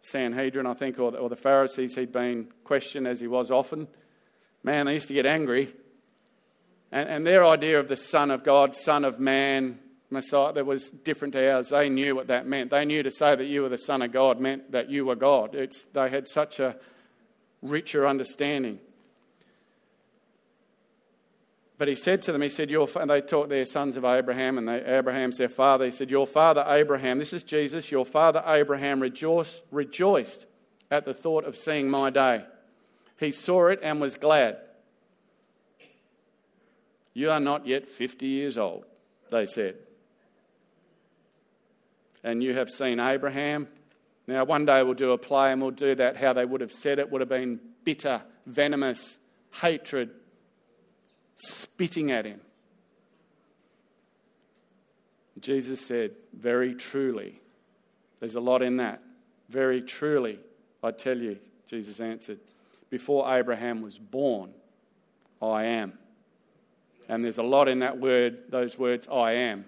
Sanhedrin, 0.02 0.66
I 0.66 0.74
think, 0.74 1.00
or 1.00 1.10
the, 1.10 1.18
or 1.18 1.28
the 1.28 1.34
Pharisees. 1.34 1.96
He'd 1.96 2.12
been 2.12 2.52
questioned 2.62 3.08
as 3.08 3.18
he 3.18 3.26
was 3.26 3.50
often. 3.50 3.88
Man, 4.62 4.86
they 4.86 4.94
used 4.94 5.08
to 5.08 5.14
get 5.14 5.26
angry. 5.26 5.74
And, 6.92 7.08
and 7.08 7.26
their 7.26 7.44
idea 7.44 7.80
of 7.80 7.88
the 7.88 7.96
Son 7.96 8.30
of 8.30 8.44
God, 8.44 8.76
Son 8.76 9.04
of 9.04 9.18
Man, 9.18 9.80
Messiah, 10.10 10.52
that 10.52 10.66
was 10.66 10.90
different 10.90 11.32
to 11.34 11.52
ours. 11.52 11.70
They 11.70 11.88
knew 11.88 12.14
what 12.14 12.28
that 12.28 12.46
meant. 12.46 12.70
They 12.70 12.84
knew 12.84 13.02
to 13.02 13.10
say 13.10 13.34
that 13.34 13.44
you 13.44 13.62
were 13.62 13.68
the 13.68 13.78
Son 13.78 14.02
of 14.02 14.12
God 14.12 14.40
meant 14.40 14.72
that 14.72 14.88
you 14.88 15.04
were 15.04 15.16
God. 15.16 15.54
It's, 15.54 15.84
they 15.86 16.08
had 16.08 16.28
such 16.28 16.60
a 16.60 16.76
richer 17.62 18.06
understanding. 18.06 18.78
but 21.78 21.88
he 21.88 21.94
said 21.94 22.22
to 22.22 22.32
them, 22.32 22.40
he 22.40 22.48
said, 22.48 22.70
your, 22.70 22.88
and 22.98 23.10
they 23.10 23.20
taught 23.20 23.48
their 23.48 23.66
sons 23.66 23.96
of 23.96 24.04
Abraham, 24.04 24.56
and 24.56 24.66
they, 24.66 24.82
Abraham's 24.82 25.36
their 25.36 25.48
father. 25.48 25.84
He 25.84 25.90
said, 25.90 26.10
Your 26.10 26.26
father 26.26 26.64
Abraham, 26.66 27.18
this 27.18 27.34
is 27.34 27.44
Jesus, 27.44 27.90
your 27.90 28.06
father 28.06 28.42
Abraham 28.46 29.00
rejoiced, 29.00 29.64
rejoiced 29.70 30.46
at 30.90 31.04
the 31.04 31.12
thought 31.12 31.44
of 31.44 31.56
seeing 31.56 31.90
my 31.90 32.08
day. 32.08 32.44
He 33.18 33.30
saw 33.30 33.66
it 33.68 33.80
and 33.82 34.00
was 34.00 34.16
glad. 34.16 34.58
You 37.12 37.30
are 37.30 37.40
not 37.40 37.66
yet 37.66 37.86
50 37.86 38.26
years 38.26 38.56
old, 38.56 38.84
they 39.30 39.46
said. 39.46 39.76
And 42.24 42.42
you 42.42 42.54
have 42.54 42.70
seen 42.70 42.98
Abraham. 42.98 43.68
Now, 44.26 44.44
one 44.44 44.64
day 44.66 44.82
we'll 44.82 44.94
do 44.94 45.12
a 45.12 45.18
play 45.18 45.52
and 45.52 45.62
we'll 45.62 45.70
do 45.70 45.94
that. 45.94 46.16
How 46.16 46.32
they 46.32 46.44
would 46.44 46.60
have 46.60 46.72
said 46.72 46.98
it 46.98 47.10
would 47.10 47.20
have 47.20 47.28
been 47.28 47.60
bitter, 47.84 48.22
venomous, 48.46 49.18
hatred, 49.60 50.10
spitting 51.36 52.10
at 52.10 52.24
him. 52.24 52.40
Jesus 55.40 55.80
said, 55.80 56.12
Very 56.32 56.74
truly. 56.74 57.40
There's 58.20 58.34
a 58.34 58.40
lot 58.40 58.62
in 58.62 58.78
that. 58.78 59.02
Very 59.48 59.82
truly, 59.82 60.40
I 60.82 60.90
tell 60.90 61.16
you, 61.16 61.38
Jesus 61.66 62.00
answered, 62.00 62.40
before 62.90 63.32
Abraham 63.32 63.82
was 63.82 63.98
born, 63.98 64.50
I 65.42 65.64
am. 65.64 65.98
And 67.08 67.24
there's 67.24 67.38
a 67.38 67.42
lot 67.42 67.68
in 67.68 67.80
that 67.80 67.98
word, 67.98 68.44
those 68.48 68.78
words, 68.78 69.06
I 69.08 69.32
am, 69.32 69.64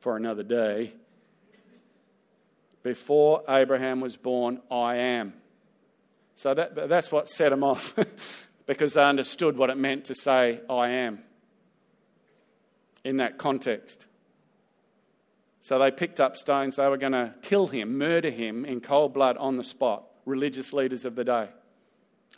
for 0.00 0.16
another 0.16 0.42
day. 0.42 0.92
Before 2.88 3.42
Abraham 3.46 4.00
was 4.00 4.16
born, 4.16 4.62
I 4.70 4.96
am. 4.96 5.34
So 6.34 6.54
that, 6.54 6.88
that's 6.88 7.12
what 7.12 7.28
set 7.28 7.50
them 7.50 7.62
off, 7.62 7.94
because 8.66 8.94
they 8.94 9.04
understood 9.04 9.58
what 9.58 9.68
it 9.68 9.76
meant 9.76 10.06
to 10.06 10.14
say, 10.14 10.62
I 10.70 10.88
am, 10.88 11.18
in 13.04 13.18
that 13.18 13.36
context. 13.36 14.06
So 15.60 15.78
they 15.78 15.90
picked 15.90 16.18
up 16.18 16.34
stones. 16.38 16.76
They 16.76 16.88
were 16.88 16.96
going 16.96 17.12
to 17.12 17.34
kill 17.42 17.66
him, 17.66 17.98
murder 17.98 18.30
him 18.30 18.64
in 18.64 18.80
cold 18.80 19.12
blood 19.12 19.36
on 19.36 19.58
the 19.58 19.64
spot, 19.64 20.04
religious 20.24 20.72
leaders 20.72 21.04
of 21.04 21.14
the 21.14 21.24
day 21.24 21.48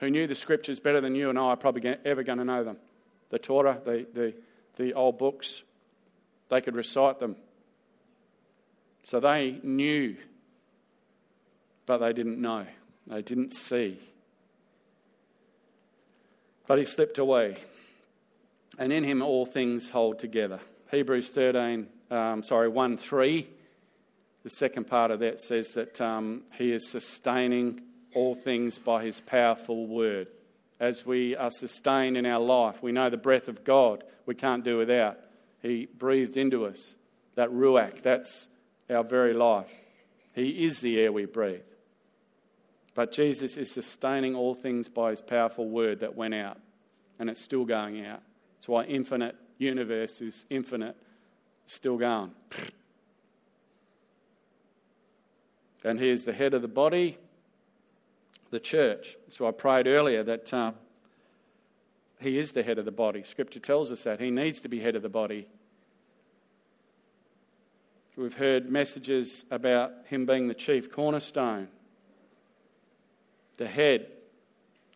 who 0.01 0.11
knew 0.11 0.27
the 0.27 0.35
scriptures 0.35 0.81
better 0.81 1.01
than 1.01 1.15
you 1.15 1.31
and 1.31 1.39
I 1.39 1.43
are 1.43 1.57
probably 1.57 1.95
ever 2.05 2.25
going 2.25 2.39
to 2.39 2.45
know 2.45 2.65
them. 2.65 2.79
The 3.29 3.39
Torah, 3.39 3.81
the, 3.85 4.05
the, 4.13 4.35
the 4.75 4.95
old 4.95 5.17
books, 5.17 5.63
they 6.49 6.61
could 6.61 6.75
recite 6.75 7.21
them. 7.21 7.37
So 9.05 9.21
they 9.21 9.61
knew, 9.63 10.17
but 11.91 11.99
they 11.99 12.13
didn't 12.13 12.41
know. 12.41 12.65
They 13.09 13.21
didn't 13.21 13.53
see. 13.53 13.99
But 16.69 16.79
he 16.79 16.85
slipped 16.85 17.19
away. 17.19 17.57
And 18.79 18.93
in 18.93 19.03
him 19.03 19.23
all 19.23 19.45
things 19.45 19.91
hold 19.91 20.21
together. 20.21 20.61
Hebrews 20.93 21.31
13, 21.31 21.89
um, 22.13 22.45
sorry, 22.45 22.69
1 22.69 22.97
3, 22.97 23.51
the 24.45 24.51
second 24.51 24.87
part 24.87 25.11
of 25.11 25.19
that 25.19 25.41
says 25.41 25.75
that 25.75 26.01
um, 26.01 26.43
he 26.53 26.71
is 26.71 26.89
sustaining 26.89 27.81
all 28.15 28.37
things 28.37 28.79
by 28.79 29.03
his 29.03 29.21
powerful 29.21 29.89
word. 29.89 30.29
As 30.79 31.05
we 31.05 31.35
are 31.35 31.51
sustained 31.51 32.17
in 32.17 32.25
our 32.25 32.39
life, 32.39 32.81
we 32.85 32.93
know 32.93 33.11
the 33.11 33.17
breath 33.17 33.49
of 33.49 33.65
God 33.65 34.05
we 34.27 34.37
can't 34.37 34.63
do 34.63 34.79
without. 34.79 35.19
He 35.61 35.87
breathed 35.87 36.37
into 36.37 36.67
us. 36.67 36.95
That 37.35 37.49
ruach, 37.51 38.01
that's 38.03 38.47
our 38.89 39.03
very 39.03 39.35
life. 39.35 39.75
He 40.37 40.65
is 40.65 40.83
the 40.83 41.01
air 41.01 41.11
we 41.11 41.25
breathe. 41.25 41.63
But 42.95 43.13
Jesus 43.13 43.57
is 43.57 43.71
sustaining 43.71 44.35
all 44.35 44.55
things 44.55 44.89
by 44.89 45.11
his 45.11 45.21
powerful 45.21 45.69
word 45.69 46.01
that 46.01 46.17
went 46.17 46.35
out, 46.35 46.59
and 47.19 47.31
it's 47.31 47.41
still 47.41 47.65
going 47.65 48.05
out. 48.05 48.23
That's 48.57 48.69
why 48.69 48.85
infinite 48.85 49.37
universe 49.59 50.21
is 50.21 50.47
infinite, 50.51 50.97
still 51.67 51.97
going. 51.97 52.33
And 55.85 55.99
he 55.99 56.11
is 56.11 56.25
the 56.25 56.33
head 56.33 56.53
of 56.53 56.63
the 56.63 56.69
body, 56.69 57.17
the 58.51 58.61
church. 58.61 59.17
So 59.29 59.47
I 59.47 59.53
prayed 59.53 59.87
earlier 59.87 60.23
that 60.25 60.53
uh, 60.53 60.73
he 62.21 62.39
is 62.39 62.53
the 62.53 62.63
head 62.63 62.79
of 62.79 62.85
the 62.85 62.93
body. 62.93 63.23
Scripture 63.23 63.61
tells 63.61 63.91
us 63.91 64.05
that. 64.05 64.21
He 64.21 64.31
needs 64.31 64.61
to 64.61 64.69
be 64.69 64.81
head 64.81 64.97
of 64.97 65.03
the 65.03 65.09
body. 65.09 65.47
We've 68.17 68.35
heard 68.35 68.71
messages 68.71 69.47
about 69.51 69.93
him 70.05 70.27
being 70.27 70.49
the 70.49 70.55
chief 70.55 70.93
cornerstone, 70.93 71.69
the 73.61 73.69
head. 73.69 74.07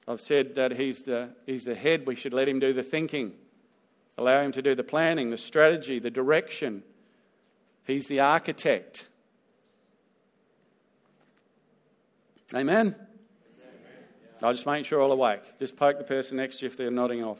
I've 0.08 0.22
said 0.22 0.54
that 0.54 0.72
he's 0.72 1.02
the, 1.02 1.30
he's 1.46 1.64
the 1.64 1.74
head. 1.74 2.06
We 2.06 2.14
should 2.14 2.32
let 2.32 2.48
him 2.48 2.58
do 2.58 2.72
the 2.72 2.82
thinking, 2.82 3.34
allow 4.18 4.40
him 4.40 4.52
to 4.52 4.62
do 4.62 4.74
the 4.74 4.82
planning, 4.82 5.30
the 5.30 5.38
strategy, 5.38 5.98
the 5.98 6.10
direction. 6.10 6.82
He's 7.86 8.08
the 8.08 8.20
architect. 8.20 9.06
Amen. 12.54 12.96
I'll 14.42 14.52
just 14.52 14.66
make 14.66 14.86
sure 14.86 15.00
all 15.00 15.12
awake. 15.12 15.42
Just 15.58 15.76
poke 15.76 15.98
the 15.98 16.04
person 16.04 16.38
next 16.38 16.58
to 16.58 16.64
you 16.64 16.70
if 16.70 16.76
they're 16.76 16.90
nodding 16.90 17.22
off. 17.22 17.38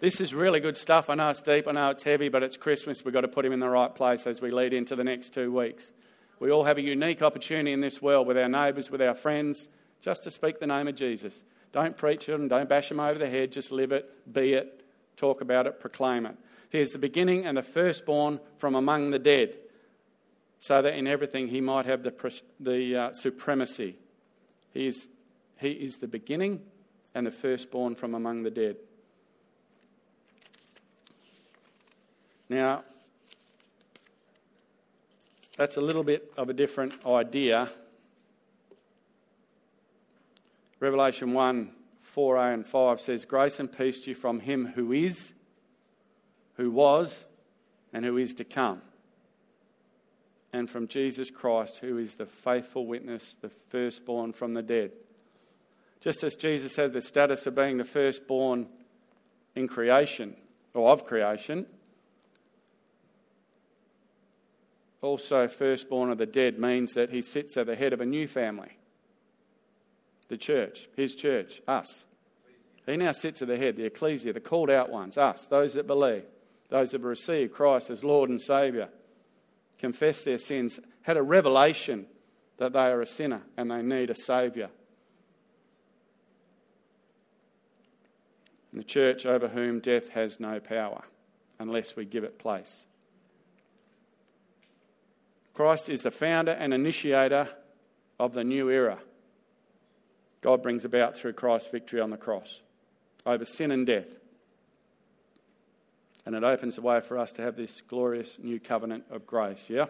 This 0.00 0.20
is 0.20 0.34
really 0.34 0.60
good 0.60 0.76
stuff. 0.76 1.08
I 1.08 1.14
know 1.14 1.30
it's 1.30 1.40
deep, 1.40 1.66
I 1.66 1.72
know 1.72 1.88
it's 1.88 2.02
heavy, 2.02 2.28
but 2.28 2.42
it's 2.42 2.58
Christmas. 2.58 3.02
We've 3.02 3.14
got 3.14 3.22
to 3.22 3.28
put 3.28 3.46
him 3.46 3.52
in 3.52 3.60
the 3.60 3.68
right 3.68 3.94
place 3.94 4.26
as 4.26 4.42
we 4.42 4.50
lead 4.50 4.74
into 4.74 4.94
the 4.94 5.04
next 5.04 5.32
two 5.32 5.50
weeks. 5.50 5.90
We 6.38 6.50
all 6.50 6.64
have 6.64 6.76
a 6.76 6.82
unique 6.82 7.22
opportunity 7.22 7.72
in 7.72 7.80
this 7.80 8.02
world 8.02 8.26
with 8.26 8.36
our 8.36 8.48
neighbours, 8.48 8.90
with 8.90 9.00
our 9.00 9.14
friends, 9.14 9.68
just 10.04 10.22
to 10.22 10.30
speak 10.30 10.60
the 10.60 10.66
name 10.66 10.86
of 10.86 10.94
Jesus. 10.94 11.42
Don't 11.72 11.96
preach 11.96 12.28
it 12.28 12.34
and 12.34 12.50
don't 12.50 12.68
bash 12.68 12.90
them 12.90 13.00
over 13.00 13.18
the 13.18 13.28
head. 13.28 13.50
Just 13.50 13.72
live 13.72 13.90
it, 13.90 14.30
be 14.30 14.52
it, 14.52 14.84
talk 15.16 15.40
about 15.40 15.66
it, 15.66 15.80
proclaim 15.80 16.26
it. 16.26 16.36
He 16.68 16.78
is 16.78 16.92
the 16.92 16.98
beginning 16.98 17.46
and 17.46 17.56
the 17.56 17.62
firstborn 17.62 18.38
from 18.58 18.74
among 18.74 19.12
the 19.12 19.18
dead, 19.18 19.56
so 20.58 20.82
that 20.82 20.94
in 20.94 21.06
everything 21.06 21.48
he 21.48 21.62
might 21.62 21.86
have 21.86 22.02
the, 22.02 22.40
the 22.60 22.96
uh, 22.96 23.12
supremacy. 23.12 23.96
He 24.74 24.88
is 24.88 25.08
he 25.58 25.70
is 25.70 25.96
the 25.96 26.08
beginning 26.08 26.60
and 27.14 27.26
the 27.26 27.30
firstborn 27.30 27.94
from 27.94 28.14
among 28.14 28.42
the 28.42 28.50
dead. 28.50 28.76
Now, 32.50 32.84
that's 35.56 35.78
a 35.78 35.80
little 35.80 36.04
bit 36.04 36.30
of 36.36 36.50
a 36.50 36.52
different 36.52 36.92
idea. 37.06 37.70
Revelation 40.84 41.32
1 41.32 41.70
4a 42.14 42.52
and 42.52 42.66
5 42.66 43.00
says, 43.00 43.24
Grace 43.24 43.58
and 43.58 43.72
peace 43.72 44.00
to 44.00 44.10
you 44.10 44.14
from 44.14 44.40
him 44.40 44.66
who 44.74 44.92
is, 44.92 45.32
who 46.56 46.70
was, 46.70 47.24
and 47.94 48.04
who 48.04 48.18
is 48.18 48.34
to 48.34 48.44
come, 48.44 48.82
and 50.52 50.68
from 50.68 50.86
Jesus 50.86 51.30
Christ, 51.30 51.78
who 51.78 51.96
is 51.96 52.16
the 52.16 52.26
faithful 52.26 52.86
witness, 52.86 53.34
the 53.40 53.48
firstborn 53.48 54.34
from 54.34 54.52
the 54.52 54.62
dead. 54.62 54.92
Just 56.02 56.22
as 56.22 56.36
Jesus 56.36 56.76
had 56.76 56.92
the 56.92 57.00
status 57.00 57.46
of 57.46 57.54
being 57.54 57.78
the 57.78 57.84
firstborn 57.84 58.66
in 59.54 59.66
creation, 59.66 60.36
or 60.74 60.90
of 60.90 61.06
creation, 61.06 61.64
also 65.00 65.48
firstborn 65.48 66.10
of 66.10 66.18
the 66.18 66.26
dead 66.26 66.58
means 66.58 66.92
that 66.92 67.08
he 67.08 67.22
sits 67.22 67.56
at 67.56 67.64
the 67.64 67.74
head 67.74 67.94
of 67.94 68.02
a 68.02 68.06
new 68.06 68.28
family 68.28 68.76
the 70.28 70.36
church, 70.36 70.88
his 70.96 71.14
church, 71.14 71.60
us. 71.66 72.04
He 72.86 72.96
now 72.96 73.12
sits 73.12 73.40
at 73.42 73.48
the 73.48 73.56
head, 73.56 73.76
the 73.76 73.86
ecclesia, 73.86 74.32
the 74.32 74.40
called 74.40 74.70
out 74.70 74.90
ones, 74.90 75.16
us, 75.16 75.46
those 75.46 75.74
that 75.74 75.86
believe, 75.86 76.24
those 76.68 76.90
that 76.90 77.00
have 77.00 77.04
received 77.04 77.52
Christ 77.52 77.90
as 77.90 78.04
Lord 78.04 78.30
and 78.30 78.40
Saviour, 78.40 78.88
confess 79.78 80.24
their 80.24 80.38
sins, 80.38 80.80
had 81.02 81.16
a 81.16 81.22
revelation 81.22 82.06
that 82.58 82.72
they 82.72 82.80
are 82.80 83.00
a 83.00 83.06
sinner 83.06 83.42
and 83.56 83.70
they 83.70 83.82
need 83.82 84.10
a 84.10 84.14
Saviour. 84.14 84.70
and 88.74 88.80
the 88.80 88.84
church 88.84 89.24
over 89.24 89.46
whom 89.46 89.78
death 89.78 90.08
has 90.08 90.40
no 90.40 90.58
power 90.58 91.04
unless 91.60 91.94
we 91.94 92.04
give 92.04 92.24
it 92.24 92.40
place. 92.40 92.84
Christ 95.54 95.88
is 95.88 96.02
the 96.02 96.10
founder 96.10 96.50
and 96.50 96.74
initiator 96.74 97.48
of 98.18 98.32
the 98.32 98.42
new 98.42 98.68
era 98.68 98.98
God 100.44 100.62
brings 100.62 100.84
about 100.84 101.16
through 101.16 101.32
Christ's 101.32 101.70
victory 101.70 102.02
on 102.02 102.10
the 102.10 102.18
cross 102.18 102.60
over 103.24 103.46
sin 103.46 103.70
and 103.70 103.86
death. 103.86 104.18
And 106.26 106.34
it 106.34 106.44
opens 106.44 106.76
the 106.76 106.82
way 106.82 107.00
for 107.00 107.18
us 107.18 107.32
to 107.32 107.42
have 107.42 107.56
this 107.56 107.80
glorious 107.80 108.36
new 108.38 108.60
covenant 108.60 109.04
of 109.10 109.26
grace, 109.26 109.70
yeah? 109.70 109.86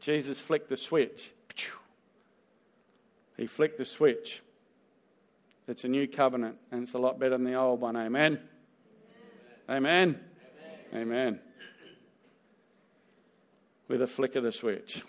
Jesus 0.00 0.40
flicked 0.40 0.70
the 0.70 0.76
switch. 0.76 1.30
He 3.36 3.46
flicked 3.46 3.78
the 3.78 3.84
switch. 3.84 4.42
It's 5.68 5.84
a 5.84 5.88
new 5.88 6.08
covenant, 6.08 6.56
and 6.72 6.82
it's 6.82 6.94
a 6.94 6.98
lot 6.98 7.20
better 7.20 7.38
than 7.38 7.44
the 7.44 7.54
old 7.54 7.80
one. 7.80 7.96
Amen. 7.96 8.40
Amen. 9.70 10.18
Amen. 10.92 11.38
With 13.86 14.02
a 14.02 14.08
flick 14.08 14.34
of 14.34 14.42
the 14.42 14.50
switch. 14.50 15.04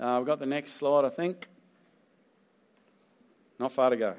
Uh, 0.00 0.16
we've 0.18 0.26
got 0.26 0.38
the 0.38 0.46
next 0.46 0.74
slide, 0.74 1.04
I 1.04 1.08
think. 1.08 1.48
Not 3.58 3.72
far 3.72 3.90
to 3.90 3.96
go. 3.96 4.14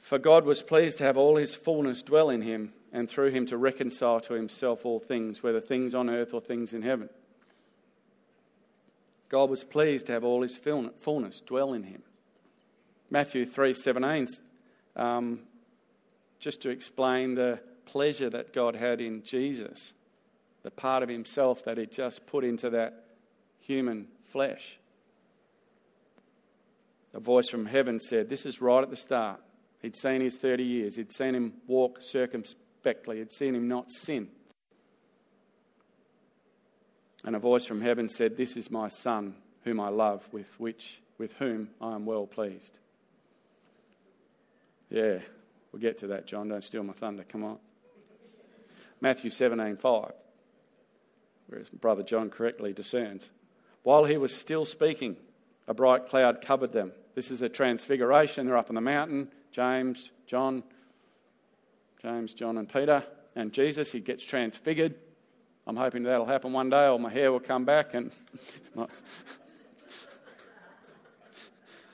For 0.00 0.18
God 0.18 0.46
was 0.46 0.62
pleased 0.62 0.98
to 0.98 1.04
have 1.04 1.18
all 1.18 1.36
his 1.36 1.54
fullness 1.54 2.00
dwell 2.00 2.30
in 2.30 2.40
him, 2.40 2.72
and 2.92 3.10
through 3.10 3.30
him 3.30 3.44
to 3.46 3.58
reconcile 3.58 4.20
to 4.20 4.32
himself 4.32 4.86
all 4.86 5.00
things, 5.00 5.42
whether 5.42 5.60
things 5.60 5.94
on 5.94 6.08
earth 6.08 6.32
or 6.32 6.40
things 6.40 6.72
in 6.72 6.80
heaven. 6.80 7.10
God 9.28 9.50
was 9.50 9.64
pleased 9.64 10.06
to 10.06 10.12
have 10.12 10.24
all 10.24 10.40
his 10.40 10.56
fullness 10.56 11.40
dwell 11.40 11.74
in 11.74 11.82
him. 11.82 12.02
Matthew 13.10 13.44
3 13.44 13.74
17, 13.74 14.26
um, 14.96 15.40
just 16.38 16.62
to 16.62 16.70
explain 16.70 17.34
the 17.34 17.60
pleasure 17.84 18.30
that 18.30 18.54
God 18.54 18.76
had 18.76 19.00
in 19.00 19.22
Jesus, 19.22 19.92
the 20.62 20.70
part 20.70 21.02
of 21.02 21.08
himself 21.08 21.64
that 21.64 21.78
he 21.78 21.86
just 21.86 22.26
put 22.26 22.44
into 22.44 22.70
that 22.70 23.04
human 23.60 24.08
flesh. 24.24 24.78
A 27.14 27.20
voice 27.20 27.48
from 27.48 27.66
heaven 27.66 28.00
said, 28.00 28.28
This 28.28 28.44
is 28.44 28.60
right 28.60 28.82
at 28.82 28.90
the 28.90 28.96
start. 28.96 29.40
He'd 29.80 29.96
seen 29.96 30.20
his 30.20 30.38
30 30.38 30.64
years, 30.64 30.96
he'd 30.96 31.12
seen 31.12 31.34
him 31.34 31.54
walk 31.66 31.98
circumspectly, 32.00 33.18
he'd 33.18 33.32
seen 33.32 33.54
him 33.54 33.68
not 33.68 33.90
sin. 33.90 34.28
And 37.24 37.34
a 37.36 37.38
voice 37.38 37.64
from 37.64 37.80
heaven 37.80 38.08
said, 38.08 38.36
This 38.36 38.56
is 38.56 38.70
my 38.70 38.88
son, 38.88 39.34
whom 39.64 39.80
I 39.80 39.88
love, 39.88 40.28
with, 40.32 40.58
which, 40.58 41.00
with 41.18 41.32
whom 41.34 41.70
I 41.80 41.94
am 41.94 42.06
well 42.06 42.26
pleased. 42.26 42.78
Yeah, 44.90 45.18
we'll 45.72 45.82
get 45.82 45.98
to 45.98 46.08
that, 46.08 46.26
John. 46.26 46.48
Don't 46.48 46.64
steal 46.64 46.82
my 46.82 46.92
thunder. 46.92 47.24
Come 47.24 47.44
on. 47.44 47.58
Matthew 49.00 49.30
17 49.30 49.76
5, 49.76 50.12
whereas 51.48 51.68
Brother 51.70 52.02
John 52.02 52.30
correctly 52.30 52.72
discerns. 52.72 53.30
While 53.82 54.04
he 54.04 54.16
was 54.16 54.34
still 54.34 54.64
speaking, 54.64 55.16
a 55.66 55.74
bright 55.74 56.08
cloud 56.08 56.40
covered 56.40 56.72
them. 56.72 56.92
This 57.14 57.30
is 57.30 57.42
a 57.42 57.48
transfiguration. 57.48 58.46
They're 58.46 58.56
up 58.56 58.70
on 58.70 58.74
the 58.74 58.80
mountain. 58.80 59.30
James, 59.50 60.10
John, 60.26 60.62
James, 62.02 62.34
John, 62.34 62.58
and 62.58 62.68
Peter, 62.68 63.02
and 63.34 63.52
Jesus. 63.52 63.90
He 63.90 64.00
gets 64.00 64.22
transfigured. 64.24 64.94
I'm 65.66 65.76
hoping 65.76 66.04
that'll 66.04 66.26
happen 66.26 66.52
one 66.52 66.70
day, 66.70 66.86
or 66.86 66.98
my 66.98 67.10
hair 67.10 67.32
will 67.32 67.40
come 67.40 67.64
back. 67.64 67.94
And 67.94 68.12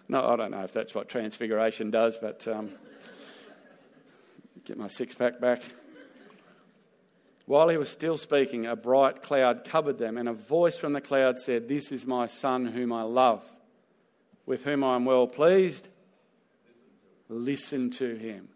no, 0.08 0.28
I 0.28 0.36
don't 0.36 0.50
know 0.50 0.62
if 0.62 0.72
that's 0.72 0.94
what 0.94 1.08
transfiguration 1.08 1.90
does, 1.90 2.16
but 2.16 2.46
um, 2.46 2.70
get 4.64 4.78
my 4.78 4.88
six 4.88 5.14
pack 5.14 5.40
back. 5.40 5.62
While 7.46 7.68
he 7.68 7.76
was 7.76 7.90
still 7.90 8.16
speaking, 8.16 8.66
a 8.66 8.74
bright 8.74 9.22
cloud 9.22 9.64
covered 9.64 9.98
them, 9.98 10.16
and 10.16 10.28
a 10.28 10.32
voice 10.32 10.78
from 10.78 10.92
the 10.92 11.00
cloud 11.00 11.38
said, 11.38 11.68
This 11.68 11.92
is 11.92 12.06
my 12.06 12.26
son 12.26 12.66
whom 12.66 12.92
I 12.92 13.02
love, 13.02 13.44
with 14.46 14.64
whom 14.64 14.82
I 14.82 14.96
am 14.96 15.04
well 15.04 15.26
pleased. 15.26 15.88
Listen 17.28 17.90
to 17.90 18.14
him. 18.14 18.48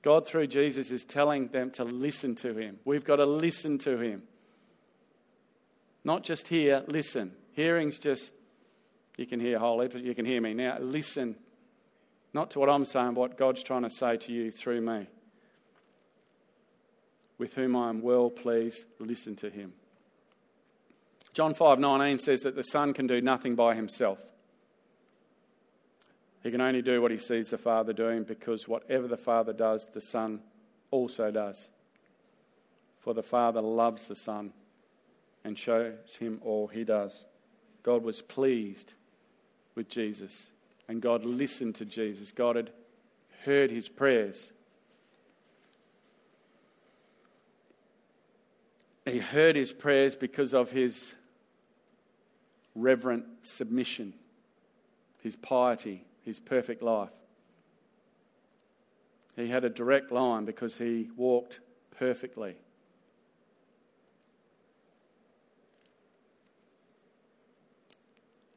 God, 0.00 0.26
through 0.26 0.46
Jesus, 0.46 0.90
is 0.90 1.04
telling 1.04 1.48
them 1.48 1.70
to 1.72 1.84
listen 1.84 2.34
to 2.36 2.54
him. 2.54 2.78
We've 2.84 3.04
got 3.04 3.16
to 3.16 3.26
listen 3.26 3.78
to 3.78 3.98
him. 3.98 4.22
Not 6.04 6.22
just 6.22 6.48
hear, 6.48 6.84
listen. 6.86 7.32
Hearing's 7.52 7.98
just, 7.98 8.34
you 9.16 9.26
can 9.26 9.40
hear 9.40 9.58
whole 9.58 9.78
but 9.78 10.02
you 10.02 10.14
can 10.14 10.26
hear 10.26 10.40
me 10.40 10.52
now. 10.52 10.78
Listen. 10.78 11.36
Not 12.34 12.50
to 12.50 12.58
what 12.58 12.68
I'm 12.68 12.84
saying, 12.84 13.14
but 13.14 13.20
what 13.20 13.38
God's 13.38 13.62
trying 13.62 13.82
to 13.82 13.90
say 13.90 14.16
to 14.18 14.32
you 14.32 14.50
through 14.50 14.80
me 14.80 15.06
with 17.38 17.54
whom 17.54 17.76
I 17.76 17.88
am 17.88 18.00
well 18.00 18.30
pleased, 18.30 18.86
listen 18.98 19.36
to 19.36 19.50
him. 19.50 19.72
John 21.32 21.52
5:19 21.52 22.18
says 22.18 22.42
that 22.42 22.54
the 22.54 22.62
son 22.62 22.94
can 22.94 23.06
do 23.06 23.20
nothing 23.20 23.56
by 23.56 23.74
himself. 23.74 24.24
He 26.44 26.50
can 26.50 26.60
only 26.60 26.82
do 26.82 27.00
what 27.00 27.10
he 27.10 27.18
sees 27.18 27.48
the 27.48 27.58
father 27.58 27.92
doing 27.92 28.22
because 28.22 28.68
whatever 28.68 29.08
the 29.08 29.16
father 29.16 29.52
does, 29.52 29.88
the 29.92 30.00
son 30.00 30.42
also 30.90 31.30
does. 31.30 31.70
For 33.00 33.14
the 33.14 33.22
father 33.22 33.60
loves 33.60 34.06
the 34.06 34.14
son 34.14 34.52
and 35.42 35.58
shows 35.58 36.16
him 36.16 36.40
all 36.44 36.68
he 36.68 36.84
does. 36.84 37.26
God 37.82 38.02
was 38.02 38.22
pleased 38.22 38.92
with 39.74 39.88
Jesus 39.88 40.50
and 40.86 41.02
God 41.02 41.24
listened 41.24 41.74
to 41.76 41.84
Jesus. 41.84 42.30
God 42.30 42.56
had 42.56 42.70
heard 43.44 43.70
his 43.70 43.88
prayers. 43.88 44.52
He 49.04 49.18
heard 49.18 49.54
his 49.54 49.72
prayers 49.72 50.16
because 50.16 50.54
of 50.54 50.70
his 50.70 51.14
reverent 52.74 53.24
submission, 53.42 54.14
his 55.22 55.36
piety, 55.36 56.04
his 56.24 56.40
perfect 56.40 56.82
life. 56.82 57.10
He 59.36 59.48
had 59.48 59.64
a 59.64 59.68
direct 59.70 60.10
line 60.10 60.44
because 60.44 60.78
he 60.78 61.10
walked 61.16 61.60
perfectly. 61.90 62.56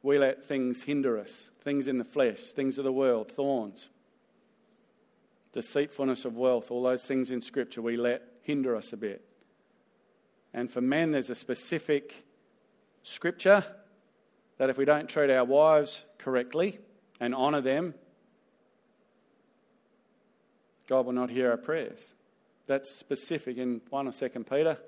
We 0.02 0.18
let 0.18 0.46
things 0.46 0.84
hinder 0.84 1.18
us, 1.18 1.50
things 1.62 1.88
in 1.88 1.98
the 1.98 2.04
flesh, 2.04 2.40
things 2.40 2.78
of 2.78 2.84
the 2.84 2.92
world, 2.92 3.30
thorns, 3.30 3.88
deceitfulness 5.52 6.24
of 6.24 6.36
wealth, 6.36 6.70
all 6.70 6.84
those 6.84 7.04
things 7.04 7.30
in 7.30 7.42
Scripture 7.42 7.82
we 7.82 7.96
let 7.96 8.22
hinder 8.42 8.74
us 8.76 8.92
a 8.92 8.96
bit. 8.96 9.27
And 10.58 10.68
for 10.68 10.80
men, 10.80 11.12
there's 11.12 11.30
a 11.30 11.36
specific 11.36 12.24
scripture 13.04 13.64
that 14.56 14.68
if 14.68 14.76
we 14.76 14.84
don't 14.84 15.08
treat 15.08 15.30
our 15.30 15.44
wives 15.44 16.04
correctly 16.18 16.80
and 17.20 17.32
honour 17.32 17.60
them, 17.60 17.94
God 20.88 21.06
will 21.06 21.12
not 21.12 21.30
hear 21.30 21.52
our 21.52 21.56
prayers. 21.56 22.12
That's 22.66 22.90
specific 22.90 23.56
in 23.56 23.82
1 23.88 24.08
or 24.08 24.12
2 24.12 24.28
Peter. 24.50 24.78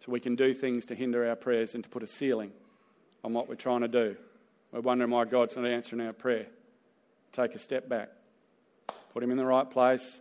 So 0.00 0.12
we 0.12 0.20
can 0.20 0.36
do 0.36 0.52
things 0.52 0.84
to 0.84 0.94
hinder 0.94 1.26
our 1.26 1.34
prayers 1.34 1.74
and 1.74 1.82
to 1.82 1.88
put 1.88 2.02
a 2.02 2.06
ceiling 2.06 2.52
on 3.24 3.32
what 3.32 3.48
we're 3.48 3.54
trying 3.54 3.80
to 3.80 3.88
do. 3.88 4.16
We're 4.70 4.80
wondering 4.80 5.10
why 5.10 5.24
God's 5.24 5.56
not 5.56 5.64
answering 5.64 6.02
our 6.02 6.12
prayer. 6.12 6.44
Take 7.32 7.54
a 7.54 7.58
step 7.58 7.88
back, 7.88 8.10
put 9.14 9.22
Him 9.22 9.30
in 9.30 9.38
the 9.38 9.46
right 9.46 9.70
place, 9.70 10.18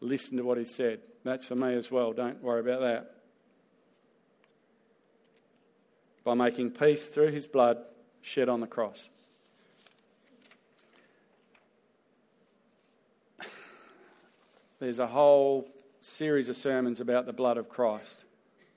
listen 0.00 0.36
to 0.36 0.44
what 0.44 0.58
he 0.58 0.64
said. 0.64 1.00
That's 1.24 1.44
for 1.46 1.56
me 1.56 1.74
as 1.74 1.90
well. 1.90 2.12
Don't 2.12 2.42
worry 2.42 2.60
about 2.60 2.80
that. 2.80 3.10
By 6.22 6.34
making 6.34 6.70
peace 6.70 7.08
through 7.08 7.32
his 7.32 7.46
blood 7.46 7.78
shed 8.20 8.48
on 8.48 8.60
the 8.60 8.66
cross. 8.66 9.08
There's 14.78 14.98
a 14.98 15.06
whole 15.06 15.68
series 16.00 16.48
of 16.48 16.56
sermons 16.56 17.00
about 17.00 17.26
the 17.26 17.32
blood 17.32 17.56
of 17.56 17.68
Christ 17.68 18.24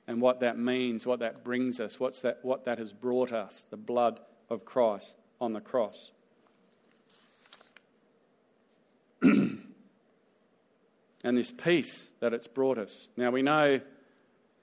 and 0.07 0.21
what 0.21 0.39
that 0.39 0.57
means, 0.57 1.05
what 1.05 1.19
that 1.19 1.43
brings 1.43 1.79
us, 1.79 1.99
what's 1.99 2.21
that, 2.21 2.39
what 2.41 2.65
that 2.65 2.79
has 2.79 2.93
brought 2.93 3.33
us, 3.33 3.65
the 3.69 3.77
blood 3.77 4.19
of 4.49 4.63
Christ 4.63 5.15
on 5.39 5.53
the 5.53 5.61
cross. 5.61 6.11
And 11.27 11.37
this 11.37 11.51
peace 11.51 12.09
that 12.21 12.33
it's 12.33 12.47
brought 12.47 12.77
us. 12.77 13.09
Now 13.17 13.31
we 13.31 13.41
know, 13.41 13.81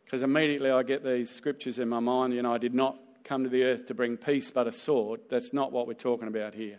because 0.03 0.23
immediately 0.23 0.71
I 0.71 0.83
get 0.83 1.05
these 1.05 1.29
scriptures 1.29 1.79
in 1.79 1.91
my 1.91 2.01
mind, 2.01 2.33
you 2.33 2.41
know, 2.41 2.55
I 2.55 2.59
did 2.59 2.73
not 2.73 2.99
come 3.23 3.45
to 3.45 3.51
the 3.51 3.65
earth 3.65 3.85
to 3.89 3.95
bring 3.95 4.17
peace 4.17 4.51
but 4.51 4.67
a 4.67 4.73
sword. 4.73 5.21
That's 5.29 5.53
not 5.53 5.73
what 5.73 5.87
we're 5.87 5.93
talking 5.93 6.27
about 6.27 6.55
here. 6.55 6.79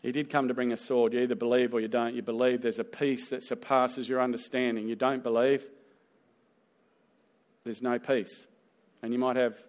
He 0.00 0.10
did 0.10 0.30
come 0.30 0.48
to 0.48 0.54
bring 0.54 0.72
a 0.72 0.78
sword. 0.78 1.12
You 1.12 1.20
either 1.20 1.34
believe 1.34 1.74
or 1.74 1.80
you 1.80 1.88
don't. 1.88 2.14
You 2.14 2.22
believe 2.22 2.62
there's 2.62 2.78
a 2.78 2.84
peace 2.84 3.28
that 3.28 3.42
surpasses 3.42 4.08
your 4.08 4.22
understanding. 4.22 4.88
You 4.88 4.96
don't 4.96 5.22
believe, 5.22 5.62
there's 7.64 7.82
no 7.82 7.98
peace. 7.98 8.46
And 9.02 9.12
you 9.12 9.18
might 9.18 9.36
have 9.36 9.62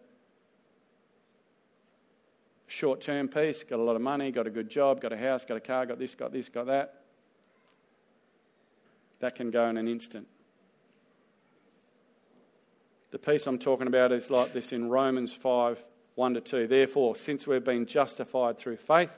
short 2.68 3.02
term 3.02 3.28
peace, 3.28 3.66
got 3.66 3.80
a 3.80 3.84
lot 3.84 3.98
of 3.98 4.02
money, 4.02 4.32
got 4.32 4.48
a 4.48 4.50
good 4.50 4.70
job, 4.70 5.02
got 5.02 5.12
a 5.12 5.18
house, 5.18 5.44
got 5.44 5.58
a 5.58 5.62
car, 5.62 5.86
got 5.86 6.00
this, 6.00 6.16
got 6.16 6.32
this, 6.32 6.48
got 6.48 6.68
that. 6.68 7.01
That 9.22 9.36
can 9.36 9.52
go 9.52 9.68
in 9.70 9.78
an 9.78 9.88
instant. 9.88 10.28
The 13.12 13.20
peace 13.20 13.48
I'm 13.48 13.60
talking 13.60 13.88
about 13.88 14.12
is 14.12 14.30
like 14.30 14.54
this 14.54 14.72
in 14.72 14.90
Romans 14.90 15.34
5 15.34 15.84
1 16.16 16.34
to 16.34 16.42
2. 16.42 16.68
Therefore, 16.68 17.16
since 17.16 17.48
we've 17.48 17.64
been 17.64 17.86
justified 17.86 18.58
through 18.58 18.78
faith, 18.78 19.14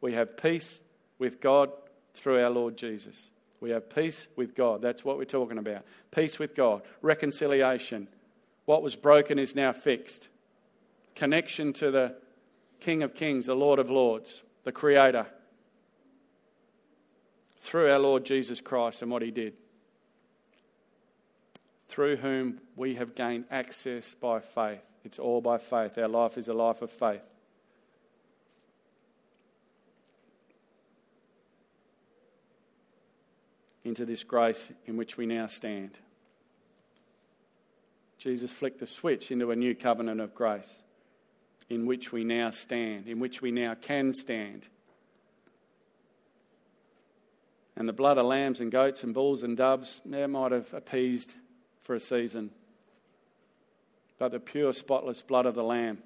we 0.00 0.12
have 0.12 0.36
peace 0.36 0.80
with 1.18 1.40
God 1.40 1.70
through 2.14 2.42
our 2.42 2.50
Lord 2.50 2.76
Jesus. 2.76 3.30
We 3.60 3.70
have 3.70 3.88
peace 3.88 4.28
with 4.36 4.54
God. 4.54 4.82
That's 4.82 5.04
what 5.04 5.16
we're 5.16 5.24
talking 5.24 5.58
about. 5.58 5.84
Peace 6.10 6.38
with 6.38 6.54
God, 6.54 6.82
reconciliation. 7.02 8.08
What 8.64 8.82
was 8.82 8.94
broken 8.94 9.38
is 9.38 9.56
now 9.56 9.72
fixed. 9.72 10.28
Connection 11.14 11.72
to 11.74 11.90
the 11.90 12.16
King 12.80 13.02
of 13.02 13.14
Kings, 13.14 13.46
the 13.46 13.54
Lord 13.54 13.78
of 13.78 13.90
Lords, 13.90 14.42
the 14.64 14.72
Creator 14.72 15.26
through 17.66 17.90
our 17.90 17.98
Lord 17.98 18.24
Jesus 18.24 18.60
Christ 18.60 19.02
and 19.02 19.10
what 19.10 19.22
he 19.22 19.32
did, 19.32 19.54
through 21.88 22.14
whom 22.14 22.60
we 22.76 22.94
have 22.94 23.16
gained 23.16 23.44
access 23.50 24.14
by 24.14 24.38
faith. 24.38 24.82
It's 25.04 25.18
all 25.18 25.40
by 25.40 25.58
faith. 25.58 25.98
Our 25.98 26.06
life 26.06 26.38
is 26.38 26.46
a 26.46 26.54
life 26.54 26.80
of 26.80 26.92
faith. 26.92 27.22
Into 33.84 34.06
this 34.06 34.22
grace 34.22 34.68
in 34.86 34.96
which 34.96 35.16
we 35.16 35.26
now 35.26 35.48
stand. 35.48 35.98
Jesus 38.18 38.52
flicked 38.52 38.78
the 38.78 38.86
switch 38.86 39.32
into 39.32 39.50
a 39.50 39.56
new 39.56 39.74
covenant 39.74 40.20
of 40.20 40.36
grace 40.36 40.84
in 41.68 41.84
which 41.84 42.12
we 42.12 42.22
now 42.22 42.50
stand, 42.50 43.08
in 43.08 43.18
which 43.18 43.42
we 43.42 43.50
now 43.50 43.74
can 43.74 44.12
stand 44.12 44.68
and 47.76 47.88
the 47.88 47.92
blood 47.92 48.16
of 48.16 48.24
lambs 48.24 48.60
and 48.60 48.72
goats 48.72 49.02
and 49.02 49.12
bulls 49.12 49.42
and 49.42 49.56
doves, 49.56 50.00
that 50.06 50.28
might 50.28 50.52
have 50.52 50.72
appeased 50.72 51.34
for 51.82 51.94
a 51.94 52.00
season. 52.00 52.50
But 54.18 54.32
the 54.32 54.40
pure, 54.40 54.72
spotless 54.72 55.20
blood 55.20 55.44
of 55.44 55.54
the 55.54 55.62
Lamb 55.62 55.98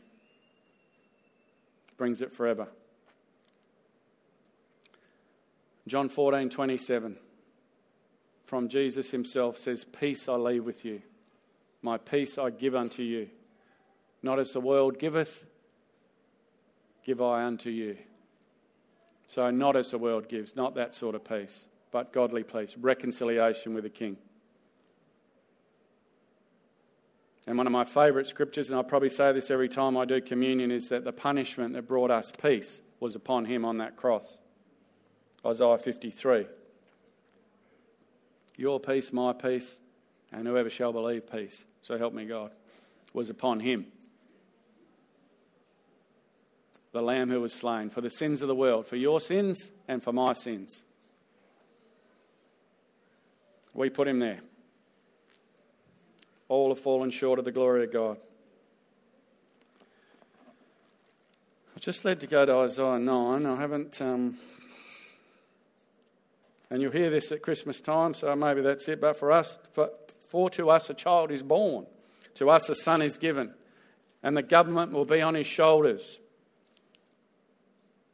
brings 1.97 2.21
it 2.21 2.33
forever. 2.33 2.69
John 5.87 6.09
14, 6.09 6.51
27 6.51 7.17
from 8.43 8.69
Jesus 8.69 9.11
himself 9.11 9.59
says, 9.59 9.85
Peace 9.85 10.29
I 10.29 10.35
leave 10.35 10.65
with 10.65 10.85
you, 10.85 11.03
my 11.83 11.99
peace 11.99 12.37
I 12.37 12.51
give 12.51 12.75
unto 12.75 13.03
you. 13.03 13.29
Not 14.23 14.39
as 14.39 14.53
the 14.53 14.61
world 14.61 14.99
giveth, 14.99 15.47
give 17.05 17.23
I 17.23 17.45
unto 17.45 17.71
you. 17.71 17.97
So, 19.31 19.49
not 19.53 19.77
as 19.77 19.93
the 19.93 19.99
world 19.99 20.29
gives, 20.29 20.57
not 20.57 20.75
that 20.75 20.93
sort 20.93 21.15
of 21.15 21.23
peace, 21.23 21.67
but 21.93 22.13
godly 22.13 22.43
peace, 22.43 22.77
reconciliation 22.77 23.75
with 23.75 23.85
the 23.85 23.89
King. 23.89 24.17
And 27.47 27.57
one 27.57 27.69
of 27.69 27.73
my 27.73 27.85
favourite 27.85 28.27
scriptures, 28.27 28.71
and 28.71 28.77
I'll 28.77 28.83
probably 28.83 29.09
say 29.09 29.31
this 29.31 29.49
every 29.49 29.69
time 29.69 29.97
I 29.97 30.05
do 30.05 30.21
communion, 30.21 30.73
is 30.73 30.89
that 30.89 31.05
the 31.05 31.13
punishment 31.13 31.75
that 31.75 31.87
brought 31.87 32.11
us 32.11 32.33
peace 32.43 32.83
was 32.99 33.15
upon 33.15 33.45
him 33.45 33.65
on 33.65 33.79
that 33.79 33.95
cross. 33.95 34.41
Isaiah 35.47 35.79
53. 35.79 36.47
Your 38.57 38.81
peace, 38.81 39.13
my 39.13 39.33
peace, 39.33 39.79
and 40.33 40.49
whoever 40.49 40.69
shall 40.69 40.93
believe 40.93 41.31
peace, 41.31 41.63
so 41.83 41.97
help 41.97 42.15
me 42.15 42.25
God, 42.25 42.51
was 43.13 43.31
upon 43.31 43.61
him. 43.61 43.87
The 46.93 47.03
Lamb 47.03 47.31
who 47.31 47.41
was 47.41 47.53
slain 47.53 47.91
for 47.91 48.01
the 48.01 48.11
sins 48.11 48.43
of 48.43 48.49
the 48.49 48.55
world, 48.55 48.87
for 48.87 48.97
your 48.97 49.21
sins 49.21 49.71
and 49.87 50.03
for 50.03 50.13
my 50.13 50.33
sins. 50.33 50.83
We 53.75 53.91
put 53.91 54.09
him 54.09 54.19
there. 54.19 54.41
All 56.49 56.71
have 56.71 56.81
fallen 56.81 57.11
short 57.11 57.39
of 57.39 57.45
the 57.45 57.53
glory 57.53 57.85
of 57.85 57.93
God. 57.93 58.17
I 61.77 61.79
just 61.79 62.05
led 62.05 62.21
to 62.21 62.27
go 62.27 62.45
to 62.45 62.55
Isaiah 62.57 62.99
9. 62.99 63.47
I 63.47 63.57
haven't. 63.57 64.03
Um, 64.03 64.37
and 66.71 66.83
you'll 66.83 66.93
hear 66.93 67.11
this 67.11 67.33
at 67.33 67.43
Christmas 67.43 67.81
time, 67.81 68.15
so 68.15 68.35
maybe 68.35 68.63
that's 68.63 68.89
it. 68.89 69.01
But 69.01 69.17
for 69.17 69.33
us, 69.33 69.59
for, 69.73 69.91
for 70.29 70.51
to 70.51 70.71
us 70.71 70.91
a 70.91 70.95
child 70.95 71.31
is 71.31 71.43
born, 71.43 71.87
to 72.35 72.51
us 72.51 72.69
a 72.69 72.75
son 72.75 73.03
is 73.03 73.17
given, 73.17 73.55
and 74.23 74.37
the 74.37 74.43
government 74.43 74.93
will 74.93 75.05
be 75.05 75.21
on 75.21 75.35
his 75.35 75.47
shoulders. 75.47 76.19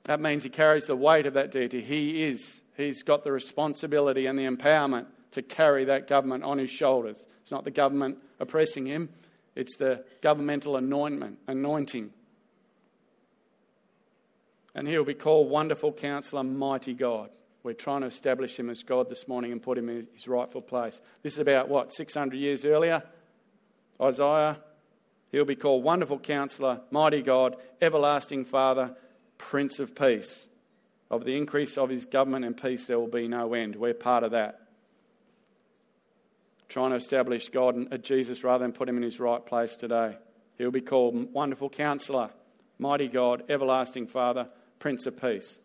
That 0.07 0.21
means 0.21 0.45
he 0.45 0.51
carries 0.51 0.87
the 0.87 0.97
weight 0.97 1.27
of 1.27 1.35
that 1.35 1.51
deity. 1.51 1.83
He 1.83 2.23
is, 2.23 2.63
he's 2.77 3.03
got 3.03 3.25
the 3.25 3.33
responsibility 3.33 4.27
and 4.27 4.39
the 4.39 4.45
empowerment 4.45 5.07
to 5.33 5.43
carry 5.43 5.85
that 5.85 6.07
government 6.07 6.45
on 6.45 6.59
his 6.59 6.71
shoulders. 6.71 7.27
It's 7.43 7.51
not 7.51 7.65
the 7.65 7.73
government 7.73 8.19
oppressing 8.39 8.87
him, 8.87 9.09
it's 9.57 9.77
the 9.79 10.05
governmental 10.23 10.77
anointment, 10.77 11.39
anointing. 11.49 12.11
And 14.77 14.87
he'll 14.87 15.05
be 15.05 15.15
called 15.15 15.51
Wonderful 15.51 15.93
Counselor, 15.93 16.45
Mighty 16.45 16.95
God. 16.95 17.31
We're 17.63 17.73
trying 17.73 18.03
to 18.03 18.07
establish 18.07 18.57
him 18.59 18.71
as 18.71 18.85
God 18.85 19.09
this 19.09 19.27
morning 19.27 19.51
and 19.51 19.61
put 19.61 19.77
him 19.77 19.89
in 19.89 20.07
his 20.15 20.29
rightful 20.29 20.61
place. 20.61 21.01
This 21.23 21.33
is 21.33 21.39
about, 21.41 21.69
what, 21.69 21.93
600 21.93 22.37
years 22.37 22.65
earlier? 22.65 23.03
Isaiah. 24.01 24.59
He'll 25.33 25.45
be 25.45 25.57
called 25.57 25.83
Wonderful 25.83 26.21
Counselor, 26.21 26.83
Mighty 26.91 27.23
God, 27.23 27.57
Everlasting 27.81 28.45
Father, 28.45 28.95
Prince 29.39 29.79
of 29.79 29.95
Peace. 29.95 30.47
Of 31.11 31.25
the 31.25 31.37
increase 31.37 31.79
of 31.79 31.89
his 31.89 32.05
government 32.05 32.45
and 32.45 32.61
peace, 32.61 32.87
there 32.87 32.99
will 32.99 33.07
be 33.07 33.29
no 33.29 33.55
end. 33.55 33.77
We're 33.77 33.95
part 33.95 34.25
of 34.25 34.33
that. 34.33 34.63
Trying 36.69 36.91
to 36.91 36.97
establish 36.97 37.49
God 37.49 37.77
and 37.77 37.93
uh, 37.95 37.97
Jesus 37.99 38.43
rather 38.43 38.65
than 38.65 38.73
put 38.73 38.89
him 38.89 38.97
in 38.97 39.05
his 39.05 39.21
right 39.21 39.45
place 39.45 39.77
today. 39.77 40.17
He'll 40.59 40.73
be 40.73 40.81
called 40.81 41.33
Wonderful 41.33 41.71
Counselor, 41.71 42.31
Mighty 42.79 43.07
God, 43.07 43.45
Everlasting 43.49 44.09
Father, 44.09 44.49
Prince 44.81 45.07
of 45.07 45.21
Peace. 45.21 45.61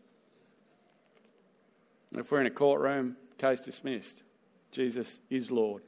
And 2.12 2.20
If 2.20 2.32
we're 2.32 2.42
in 2.42 2.48
a 2.48 2.52
courtroom, 2.52 3.18
case 3.38 3.62
dismissed. 3.62 4.22
Jesus 4.72 5.20
is 5.30 5.50
Lord. 5.50 5.82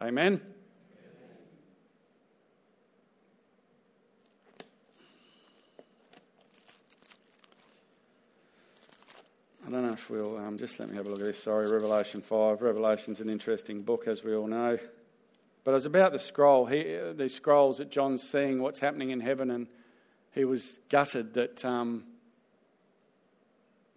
Amen. 0.00 0.40
Don't 9.74 9.86
know 9.88 9.92
if 9.92 10.08
we'll 10.08 10.38
um, 10.38 10.56
just 10.56 10.78
let 10.78 10.88
me 10.88 10.94
have 10.94 11.06
a 11.06 11.10
look 11.10 11.18
at 11.18 11.26
this. 11.26 11.42
Sorry, 11.42 11.68
Revelation 11.68 12.20
5. 12.20 12.62
Revelation's 12.62 13.18
an 13.18 13.28
interesting 13.28 13.82
book, 13.82 14.06
as 14.06 14.22
we 14.22 14.32
all 14.32 14.46
know. 14.46 14.78
But 15.64 15.74
it's 15.74 15.84
about 15.84 16.12
the 16.12 16.20
scroll. 16.20 16.66
He, 16.66 16.82
the 16.82 17.28
scrolls 17.28 17.78
that 17.78 17.90
John's 17.90 18.22
seeing 18.22 18.62
what's 18.62 18.78
happening 18.78 19.10
in 19.10 19.18
heaven, 19.18 19.50
and 19.50 19.66
he 20.32 20.44
was 20.44 20.78
gutted 20.88 21.34
that 21.34 21.64
um, 21.64 22.04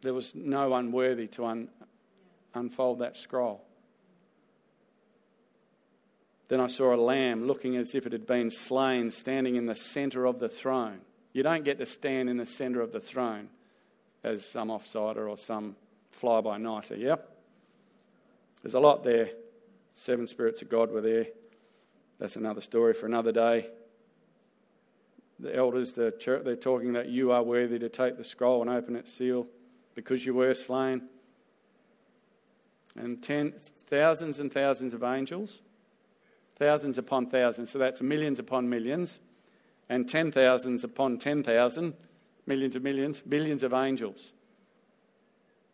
there 0.02 0.16
was 0.16 0.34
no 0.34 0.70
one 0.70 0.92
worthy 0.92 1.28
to 1.28 1.46
un- 1.46 1.70
unfold 2.56 3.00
that 3.00 3.16
scroll. 3.16 3.64
Then 6.48 6.60
I 6.60 6.68
saw 6.68 6.96
a 6.96 6.98
lamb 6.98 7.46
looking 7.46 7.76
as 7.76 7.94
if 7.94 8.08
it 8.08 8.14
had 8.14 8.26
been 8.26 8.50
slain, 8.50 9.12
standing 9.12 9.58
in 9.58 9.68
the 9.68 9.76
centre 9.76 10.26
of 10.26 10.40
the 10.40 10.50
throne. 10.50 11.02
You 11.34 11.44
don't 11.44 11.64
get 11.64 11.78
to 11.78 11.86
stand 11.86 12.32
in 12.32 12.38
the 12.38 12.48
centre 12.48 12.82
of 12.82 12.92
the 12.92 13.00
throne 13.00 13.50
as 14.24 14.46
some 14.46 14.70
offsider 14.70 15.30
or 15.30 15.38
some 15.38 15.76
fly 16.12 16.42
by 16.42 16.58
nighter, 16.58 16.96
yeah? 16.96 17.16
There's 18.62 18.74
a 18.74 18.80
lot 18.80 19.04
there. 19.04 19.30
Seven 19.92 20.28
spirits 20.28 20.62
of 20.62 20.70
God 20.70 20.92
were 20.92 21.02
there. 21.02 21.28
That's 22.20 22.36
another 22.36 22.62
story 22.62 22.94
for 22.94 23.06
another 23.06 23.32
day. 23.32 23.70
The 25.40 25.56
elders, 25.56 25.94
the 25.94 26.12
church, 26.12 26.44
they're 26.44 26.56
talking 26.56 26.94
that 26.94 27.10
you 27.10 27.32
are 27.32 27.44
worthy 27.44 27.78
to 27.80 27.90
take 27.90 28.18
the 28.18 28.24
scroll 28.24 28.62
and 28.62 28.70
open 28.70 28.96
its 28.96 29.14
seal 29.14 29.48
because 29.94 30.26
you 30.26 30.34
were 30.34 30.54
slain. 30.54 31.04
And 32.96 33.22
ten, 33.22 33.54
thousands 33.58 34.40
and 34.40 34.52
thousands 34.52 34.96
of 34.96 35.04
angels, 35.04 35.62
thousands 36.56 36.98
upon 36.98 37.28
thousands, 37.28 37.70
so 37.70 37.78
that's 37.78 38.02
millions 38.02 38.40
upon 38.40 38.68
millions, 38.68 39.20
and 39.88 40.10
ten 40.10 40.32
thousands 40.32 40.84
upon 40.84 41.20
ten 41.20 41.44
thousand, 41.44 41.94
millions 42.48 42.76
of 42.76 42.84
millions, 42.84 43.20
billions 43.20 43.62
of 43.62 43.74
angels. 43.74 44.32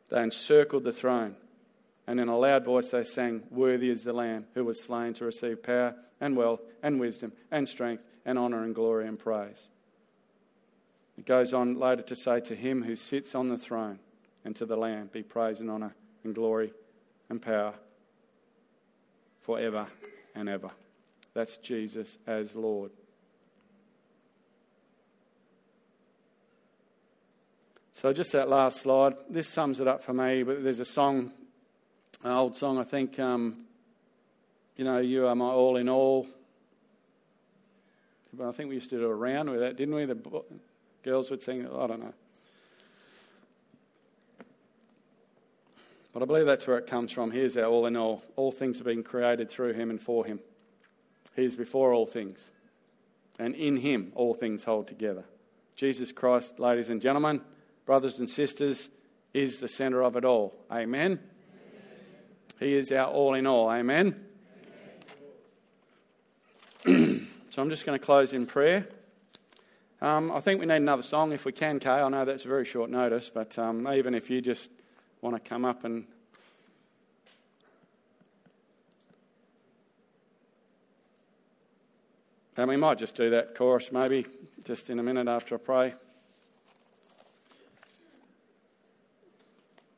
They 0.10 0.22
encircled 0.22 0.84
the 0.84 0.92
throne, 0.92 1.36
and 2.06 2.20
in 2.20 2.28
a 2.28 2.38
loud 2.38 2.66
voice 2.66 2.92
they 2.92 3.04
sang, 3.04 3.44
Worthy 3.50 3.90
is 3.90 4.04
the 4.04 4.14
Lamb 4.14 4.46
who 4.54 4.66
was 4.66 4.82
slain 4.82 5.14
to 5.16 5.26
receive 5.26 5.64
power 5.64 5.96
and 6.20 6.36
wealth 6.36 6.62
and 6.82 7.00
wisdom 7.00 7.32
and 7.52 7.68
strength 7.68 8.04
and 8.26 8.38
honour 8.38 8.64
and 8.64 8.76
glory 8.76 9.08
and 9.08 9.18
praise. 9.18 9.70
It 11.18 11.26
goes 11.26 11.54
on 11.54 11.80
later 11.80 12.02
to 12.04 12.16
say, 12.16 12.40
To 12.42 12.56
him 12.56 12.84
who 12.84 12.96
sits 12.96 13.36
on 13.36 13.48
the 13.48 13.58
throne 13.58 14.00
and 14.44 14.56
to 14.56 14.66
the 14.66 14.78
Lamb 14.78 15.10
be 15.12 15.24
praise 15.24 15.62
and 15.62 15.70
honour 15.70 15.96
and 16.24 16.34
glory 16.34 16.74
and 17.30 17.42
power 17.42 17.74
forever 19.42 19.88
and 20.36 20.50
ever. 20.50 20.72
That's 21.34 21.58
Jesus 21.58 22.18
as 22.26 22.56
Lord. 22.56 22.92
So, 28.04 28.12
just 28.12 28.34
that 28.34 28.50
last 28.50 28.82
slide. 28.82 29.16
This 29.30 29.48
sums 29.48 29.80
it 29.80 29.88
up 29.88 30.02
for 30.02 30.12
me. 30.12 30.44
But 30.44 30.62
there's 30.62 30.82
a 30.82 30.86
song, 30.86 31.32
an 32.22 32.32
old 32.32 32.58
song, 32.58 32.78
I 32.78 32.84
think, 32.84 33.18
um, 33.18 33.60
you 34.76 34.84
know, 34.84 34.98
You 34.98 35.26
Are 35.28 35.36
My 35.36 35.46
All 35.46 35.78
in 35.78 35.88
All. 35.88 36.28
But 38.34 38.50
I 38.50 38.52
think 38.52 38.68
we 38.68 38.76
used 38.76 38.90
to 38.90 38.98
do 38.98 39.06
a 39.06 39.16
round 39.16 39.50
with 39.52 39.62
that, 39.62 39.78
didn't 39.78 39.96
we? 39.96 40.04
The 40.04 40.18
girls 41.02 41.32
would 41.32 41.42
sing. 41.42 41.66
I 41.66 41.88
don't 41.88 42.02
know. 42.02 42.14
But 46.12 46.24
I 46.24 46.26
believe 46.26 46.46
that's 46.46 46.68
where 46.68 46.78
it 46.78 46.88
comes 46.88 47.10
from. 47.10 47.32
Here's 47.32 47.56
our 47.56 47.68
all 47.68 47.86
in 47.86 47.96
all. 47.96 48.22
All 48.36 48.52
things 48.52 48.80
have 48.80 48.86
been 48.86 49.04
created 49.04 49.50
through 49.50 49.76
him 49.76 49.90
and 49.90 50.02
for 50.02 50.26
him. 50.26 50.42
He 51.38 51.46
is 51.46 51.56
before 51.56 51.94
all 51.94 52.06
things. 52.06 52.50
And 53.40 53.56
in 53.56 53.78
him, 53.78 54.12
all 54.14 54.34
things 54.34 54.66
hold 54.66 54.90
together. 54.90 55.24
Jesus 55.78 56.12
Christ, 56.12 56.60
ladies 56.60 56.90
and 56.90 57.02
gentlemen, 57.02 57.40
brothers 57.86 58.20
and 58.20 58.30
sisters, 58.30 58.90
is 59.34 59.60
the 59.60 59.68
center 59.68 60.04
of 60.04 60.16
it 60.16 60.26
all. 60.26 60.54
Amen. 60.72 61.12
Amen. 61.12 61.20
He 62.60 62.76
is 62.76 62.92
our 62.92 63.08
all 63.08 63.34
in 63.34 63.48
all. 63.48 63.70
Amen. 63.72 64.26
Amen. 66.88 67.30
so 67.50 67.62
I'm 67.62 67.70
just 67.70 67.86
going 67.86 67.98
to 67.98 68.06
close 68.06 68.34
in 68.34 68.46
prayer. 68.46 68.88
Um, 70.02 70.32
I 70.32 70.40
think 70.42 70.60
we 70.60 70.66
need 70.66 70.76
another 70.76 71.04
song 71.04 71.32
if 71.32 71.46
we 71.46 71.52
can, 71.52 71.80
Kay. 71.80 71.90
I 71.90 72.10
know 72.10 72.26
that's 72.26 72.44
very 72.44 72.66
short 72.66 72.90
notice, 72.90 73.32
but 73.34 73.58
um, 73.58 73.88
even 73.88 74.14
if 74.14 74.30
you 74.30 74.42
just 74.42 74.70
want 75.22 75.42
to 75.42 75.50
come 75.50 75.66
up 75.66 75.84
and 75.84 76.06
And 82.56 82.70
we 82.70 82.76
might 82.76 83.00
just 83.00 83.16
do 83.16 83.32
that 83.32 83.56
chorus 83.56 83.92
maybe 83.92 84.28
just 84.64 84.90
in 84.90 85.00
a 85.00 85.04
minute 85.04 85.28
after 85.28 85.56
I 85.56 85.58
pray. 85.58 85.94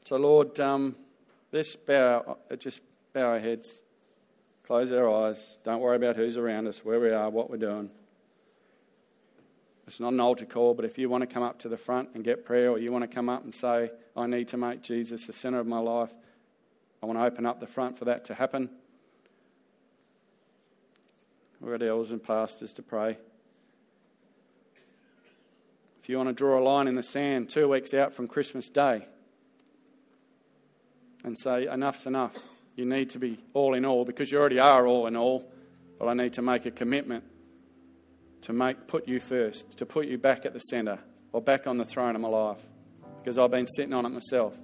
So, 0.06 0.18
Lord, 0.18 0.60
um, 0.60 0.96
let's 1.52 1.76
bow, 1.76 2.38
uh, 2.52 2.56
just 2.58 2.80
bow 3.12 3.24
our 3.24 3.40
heads, 3.40 3.82
close 4.64 4.92
our 4.92 5.10
eyes. 5.10 5.58
Don't 5.64 5.82
worry 5.82 5.96
about 5.96 6.16
who's 6.16 6.38
around 6.38 6.68
us, 6.68 6.86
where 6.86 7.00
we 7.00 7.10
are, 7.10 7.28
what 7.28 7.50
we're 7.50 7.58
doing. 7.58 7.90
It's 9.88 10.00
not 10.00 10.14
an 10.14 10.20
altar 10.20 10.46
call, 10.46 10.76
but 10.76 10.86
if 10.86 11.00
you 11.00 11.10
want 11.10 11.28
to 11.28 11.28
come 11.28 11.42
up 11.42 11.58
to 11.60 11.70
the 11.70 11.78
front 11.78 12.10
and 12.14 12.24
get 12.24 12.46
prayer, 12.46 12.70
or 12.70 12.78
you 12.78 12.92
want 12.92 13.02
to 13.02 13.08
come 13.08 13.30
up 13.30 13.44
and 13.44 13.54
say, 13.54 13.90
I 14.16 14.28
need 14.28 14.48
to 14.50 14.58
make 14.58 14.84
Jesus 14.84 15.26
the 15.26 15.34
centre 15.34 15.60
of 15.60 15.66
my 15.66 15.80
life, 15.80 16.14
I 17.02 17.08
want 17.08 17.18
to 17.18 17.24
open 17.24 17.48
up 17.48 17.60
the 17.60 17.66
front 17.66 17.98
for 17.98 18.06
that 18.06 18.26
to 18.26 18.36
happen. 18.36 18.70
We've 21.60 21.72
got 21.72 21.84
elders 21.84 22.12
and 22.12 22.24
pastors 22.24 22.74
to 22.74 22.84
pray. 22.84 23.18
If 26.04 26.10
you 26.10 26.18
want 26.18 26.30
to 26.30 26.34
draw 26.34 26.60
a 26.60 26.64
line 26.64 26.88
in 26.88 26.94
the 26.94 27.02
sand 27.02 27.50
two 27.50 27.68
weeks 27.68 27.96
out 27.96 28.14
from 28.14 28.28
Christmas 28.28 28.70
Day 28.70 29.08
and 31.26 31.38
say, 31.38 31.68
enough's 31.68 32.06
enough, 32.06 32.38
you 32.76 32.86
need 32.86 33.10
to 33.10 33.20
be 33.20 33.40
all 33.54 33.74
in 33.74 33.84
all 33.84 34.06
because 34.06 34.32
you 34.32 34.38
already 34.38 34.60
are 34.60 34.86
all 34.86 35.08
in 35.08 35.18
all, 35.18 35.44
but 36.00 36.08
I 36.08 36.14
need 36.14 36.34
to 36.34 36.42
make 36.42 36.66
a 36.68 36.72
commitment 36.72 37.24
to 38.44 38.54
make, 38.54 38.88
put 38.88 39.08
you 39.08 39.20
first, 39.20 39.78
to 39.80 39.88
put 39.88 40.06
you 40.06 40.20
back 40.20 40.46
at 40.46 40.54
the 40.54 40.60
centre 40.60 41.00
or 41.32 41.42
back 41.42 41.66
on 41.66 41.80
the 41.80 41.84
throne 41.84 42.16
of 42.16 42.22
my 42.22 42.28
life 42.28 42.60
because 43.22 43.40
I've 43.40 43.50
been 43.50 43.66
sitting 43.66 43.94
on 43.94 44.06
it 44.06 44.10
myself. 44.10 44.56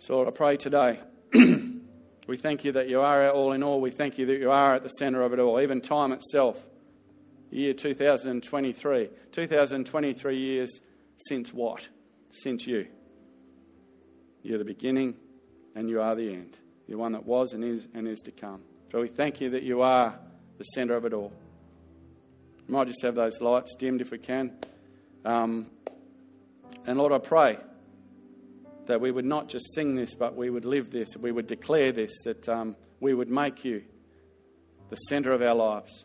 So 0.00 0.26
I 0.26 0.30
pray 0.32 0.56
today. 0.56 0.98
we 2.26 2.36
thank 2.36 2.64
you 2.64 2.72
that 2.72 2.88
you 2.88 3.02
are 3.02 3.30
all 3.30 3.52
in 3.52 3.62
all. 3.62 3.80
We 3.80 3.92
thank 3.92 4.18
you 4.18 4.26
that 4.26 4.38
you 4.40 4.50
are 4.50 4.74
at 4.74 4.82
the 4.82 4.88
centre 4.88 5.22
of 5.22 5.32
it 5.32 5.38
all, 5.38 5.60
even 5.60 5.80
time 5.80 6.10
itself. 6.10 6.60
Year 7.50 7.72
2023. 7.72 9.10
2023 9.30 10.36
years 10.36 10.80
since 11.28 11.54
what? 11.54 11.88
Since 12.32 12.66
you. 12.66 12.88
You're 14.42 14.58
the 14.58 14.64
beginning 14.64 15.14
and 15.74 15.88
you 15.88 16.00
are 16.00 16.14
the 16.14 16.32
end. 16.32 16.56
You're 16.86 16.98
one 16.98 17.12
that 17.12 17.24
was 17.24 17.52
and 17.52 17.64
is 17.64 17.88
and 17.94 18.06
is 18.08 18.20
to 18.22 18.32
come. 18.32 18.62
So 18.90 19.00
we 19.00 19.08
thank 19.08 19.40
you 19.40 19.50
that 19.50 19.62
you 19.62 19.82
are 19.82 20.18
the 20.58 20.64
centre 20.64 20.96
of 20.96 21.04
it 21.04 21.12
all. 21.12 21.32
We 22.68 22.74
might 22.74 22.88
just 22.88 23.02
have 23.02 23.14
those 23.14 23.40
lights 23.40 23.74
dimmed 23.74 24.00
if 24.00 24.10
we 24.10 24.18
can. 24.18 24.52
Um, 25.24 25.66
and 26.86 26.98
Lord, 26.98 27.12
I 27.12 27.18
pray 27.18 27.58
that 28.86 29.00
we 29.00 29.10
would 29.10 29.24
not 29.24 29.48
just 29.48 29.74
sing 29.74 29.94
this, 29.94 30.14
but 30.14 30.36
we 30.36 30.50
would 30.50 30.64
live 30.64 30.90
this, 30.90 31.16
we 31.16 31.32
would 31.32 31.46
declare 31.46 31.92
this, 31.92 32.12
that 32.24 32.48
um, 32.48 32.76
we 33.00 33.14
would 33.14 33.30
make 33.30 33.64
you 33.64 33.82
the 34.90 34.96
centre 34.96 35.32
of 35.32 35.40
our 35.40 35.54
lives. 35.54 36.04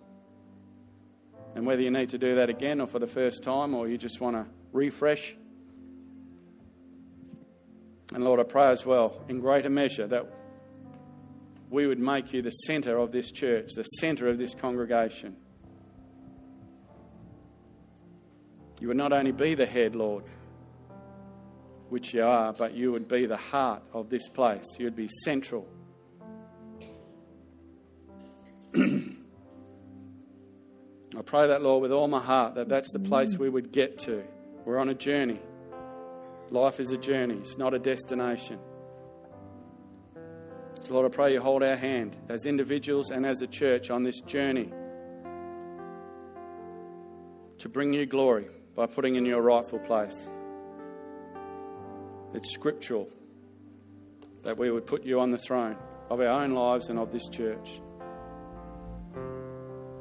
And 1.55 1.65
whether 1.65 1.81
you 1.81 1.89
need 1.89 2.09
to 2.11 2.17
do 2.17 2.35
that 2.35 2.49
again 2.49 2.79
or 2.79 2.87
for 2.87 2.99
the 2.99 3.07
first 3.07 3.41
time, 3.41 3.73
or 3.73 3.87
you 3.87 3.97
just 3.97 4.21
want 4.21 4.35
to 4.35 4.45
refresh. 4.71 5.35
And 8.13 8.23
Lord, 8.23 8.39
I 8.39 8.43
pray 8.43 8.71
as 8.71 8.85
well, 8.85 9.21
in 9.27 9.39
greater 9.39 9.69
measure, 9.69 10.07
that 10.07 10.25
we 11.69 11.87
would 11.87 11.99
make 11.99 12.33
you 12.33 12.41
the 12.41 12.51
centre 12.51 12.97
of 12.97 13.11
this 13.11 13.31
church, 13.31 13.71
the 13.75 13.83
centre 13.83 14.29
of 14.29 14.37
this 14.37 14.55
congregation. 14.55 15.35
You 18.79 18.89
would 18.89 18.97
not 18.97 19.11
only 19.11 19.31
be 19.31 19.55
the 19.55 19.65
head, 19.65 19.95
Lord, 19.95 20.23
which 21.89 22.13
you 22.13 22.23
are, 22.23 22.53
but 22.53 22.73
you 22.73 22.91
would 22.91 23.07
be 23.07 23.25
the 23.25 23.37
heart 23.37 23.81
of 23.93 24.09
this 24.09 24.29
place. 24.29 24.65
You 24.77 24.85
would 24.85 24.95
be 24.95 25.09
central. 25.25 25.67
I 28.75 29.15
pray 31.25 31.47
that, 31.47 31.63
Lord, 31.63 31.81
with 31.81 31.91
all 31.91 32.07
my 32.07 32.21
heart, 32.21 32.55
that 32.55 32.69
that's 32.69 32.93
the 32.93 32.99
place 32.99 33.35
we 33.37 33.49
would 33.49 33.71
get 33.71 33.97
to. 33.99 34.23
We're 34.65 34.77
on 34.77 34.89
a 34.89 34.93
journey. 34.93 35.39
Life 36.49 36.79
is 36.79 36.91
a 36.91 36.97
journey, 36.97 37.35
it's 37.35 37.57
not 37.57 37.73
a 37.73 37.79
destination. 37.79 38.59
So, 40.83 40.93
Lord, 40.93 41.11
I 41.11 41.13
pray 41.13 41.33
you 41.33 41.41
hold 41.41 41.63
our 41.63 41.75
hand 41.75 42.15
as 42.29 42.45
individuals 42.45 43.11
and 43.11 43.25
as 43.25 43.41
a 43.41 43.47
church 43.47 43.89
on 43.89 44.03
this 44.03 44.21
journey 44.21 44.71
to 47.57 47.67
bring 47.67 47.91
you 47.91 48.05
glory 48.05 48.47
by 48.75 48.85
putting 48.85 49.15
in 49.15 49.25
your 49.25 49.41
rightful 49.41 49.79
place. 49.79 50.29
It's 52.33 52.53
scriptural 52.53 53.09
that 54.43 54.57
we 54.57 54.71
would 54.71 54.85
put 54.85 55.03
you 55.03 55.19
on 55.19 55.31
the 55.31 55.37
throne 55.37 55.75
of 56.09 56.21
our 56.21 56.27
own 56.27 56.51
lives 56.51 56.89
and 56.89 56.97
of 56.97 57.11
this 57.11 57.27
church. 57.27 57.81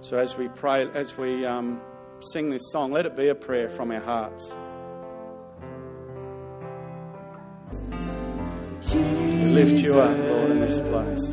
So 0.02 0.18
as 0.18 0.36
we 0.36 0.46
pray, 0.46 0.88
as 0.94 1.16
we 1.16 1.44
um, 1.44 1.80
sing 2.32 2.50
this 2.50 2.62
song, 2.70 2.92
let 2.92 3.06
it 3.06 3.16
be 3.16 3.28
a 3.28 3.34
prayer 3.34 3.68
from 3.68 3.90
our 3.90 4.00
hearts. 4.00 4.54
Lift 9.56 9.82
you 9.82 9.98
up, 9.98 10.18
Lord, 10.18 10.50
in 10.50 10.60
this 10.60 10.80
place. 10.80 11.28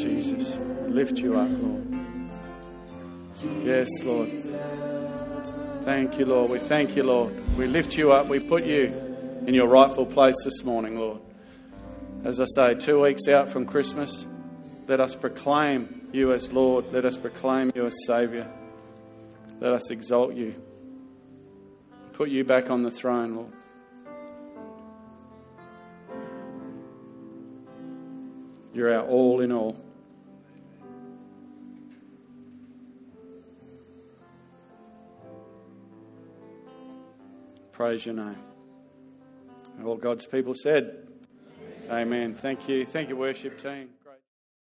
Jesus, 0.00 0.56
lift 0.88 1.18
you 1.18 1.38
up, 1.38 1.50
Lord. 1.50 1.86
Yes, 3.62 3.88
Lord. 4.04 4.30
Thank 5.84 6.18
you, 6.18 6.24
Lord. 6.24 6.48
We 6.48 6.60
thank 6.60 6.96
you, 6.96 7.02
Lord. 7.02 7.34
We 7.58 7.66
lift 7.66 7.98
you 7.98 8.12
up. 8.12 8.26
We 8.26 8.40
put 8.40 8.64
you 8.64 8.86
in 9.46 9.52
your 9.52 9.68
rightful 9.68 10.06
place 10.06 10.36
this 10.44 10.64
morning, 10.64 10.98
Lord. 10.98 11.20
As 12.24 12.40
I 12.40 12.46
say, 12.54 12.74
two 12.74 13.02
weeks 13.02 13.28
out 13.28 13.50
from 13.50 13.66
Christmas, 13.66 14.26
let 14.86 15.00
us 15.00 15.14
proclaim 15.14 16.08
you 16.12 16.32
as 16.32 16.50
Lord. 16.50 16.90
Let 16.90 17.04
us 17.04 17.18
proclaim 17.18 17.70
you 17.74 17.84
as 17.84 17.94
Saviour. 18.06 18.46
Let 19.60 19.74
us 19.74 19.90
exalt 19.90 20.34
you. 20.34 20.54
Put 22.14 22.30
you 22.30 22.44
back 22.44 22.70
on 22.70 22.82
the 22.82 22.90
throne, 22.90 23.34
Lord. 23.36 23.52
You're 28.78 28.94
our 28.94 29.04
all 29.04 29.40
in 29.40 29.50
all. 29.50 29.76
Praise 37.72 38.06
your 38.06 38.14
name. 38.14 38.36
All 39.84 39.96
God's 39.96 40.26
people 40.26 40.54
said, 40.54 41.08
Amen. 41.86 41.90
Amen. 41.90 42.34
Thank 42.36 42.68
you. 42.68 42.86
Thank 42.86 43.08
you, 43.08 43.16
worship 43.16 43.60
team. 43.60 43.88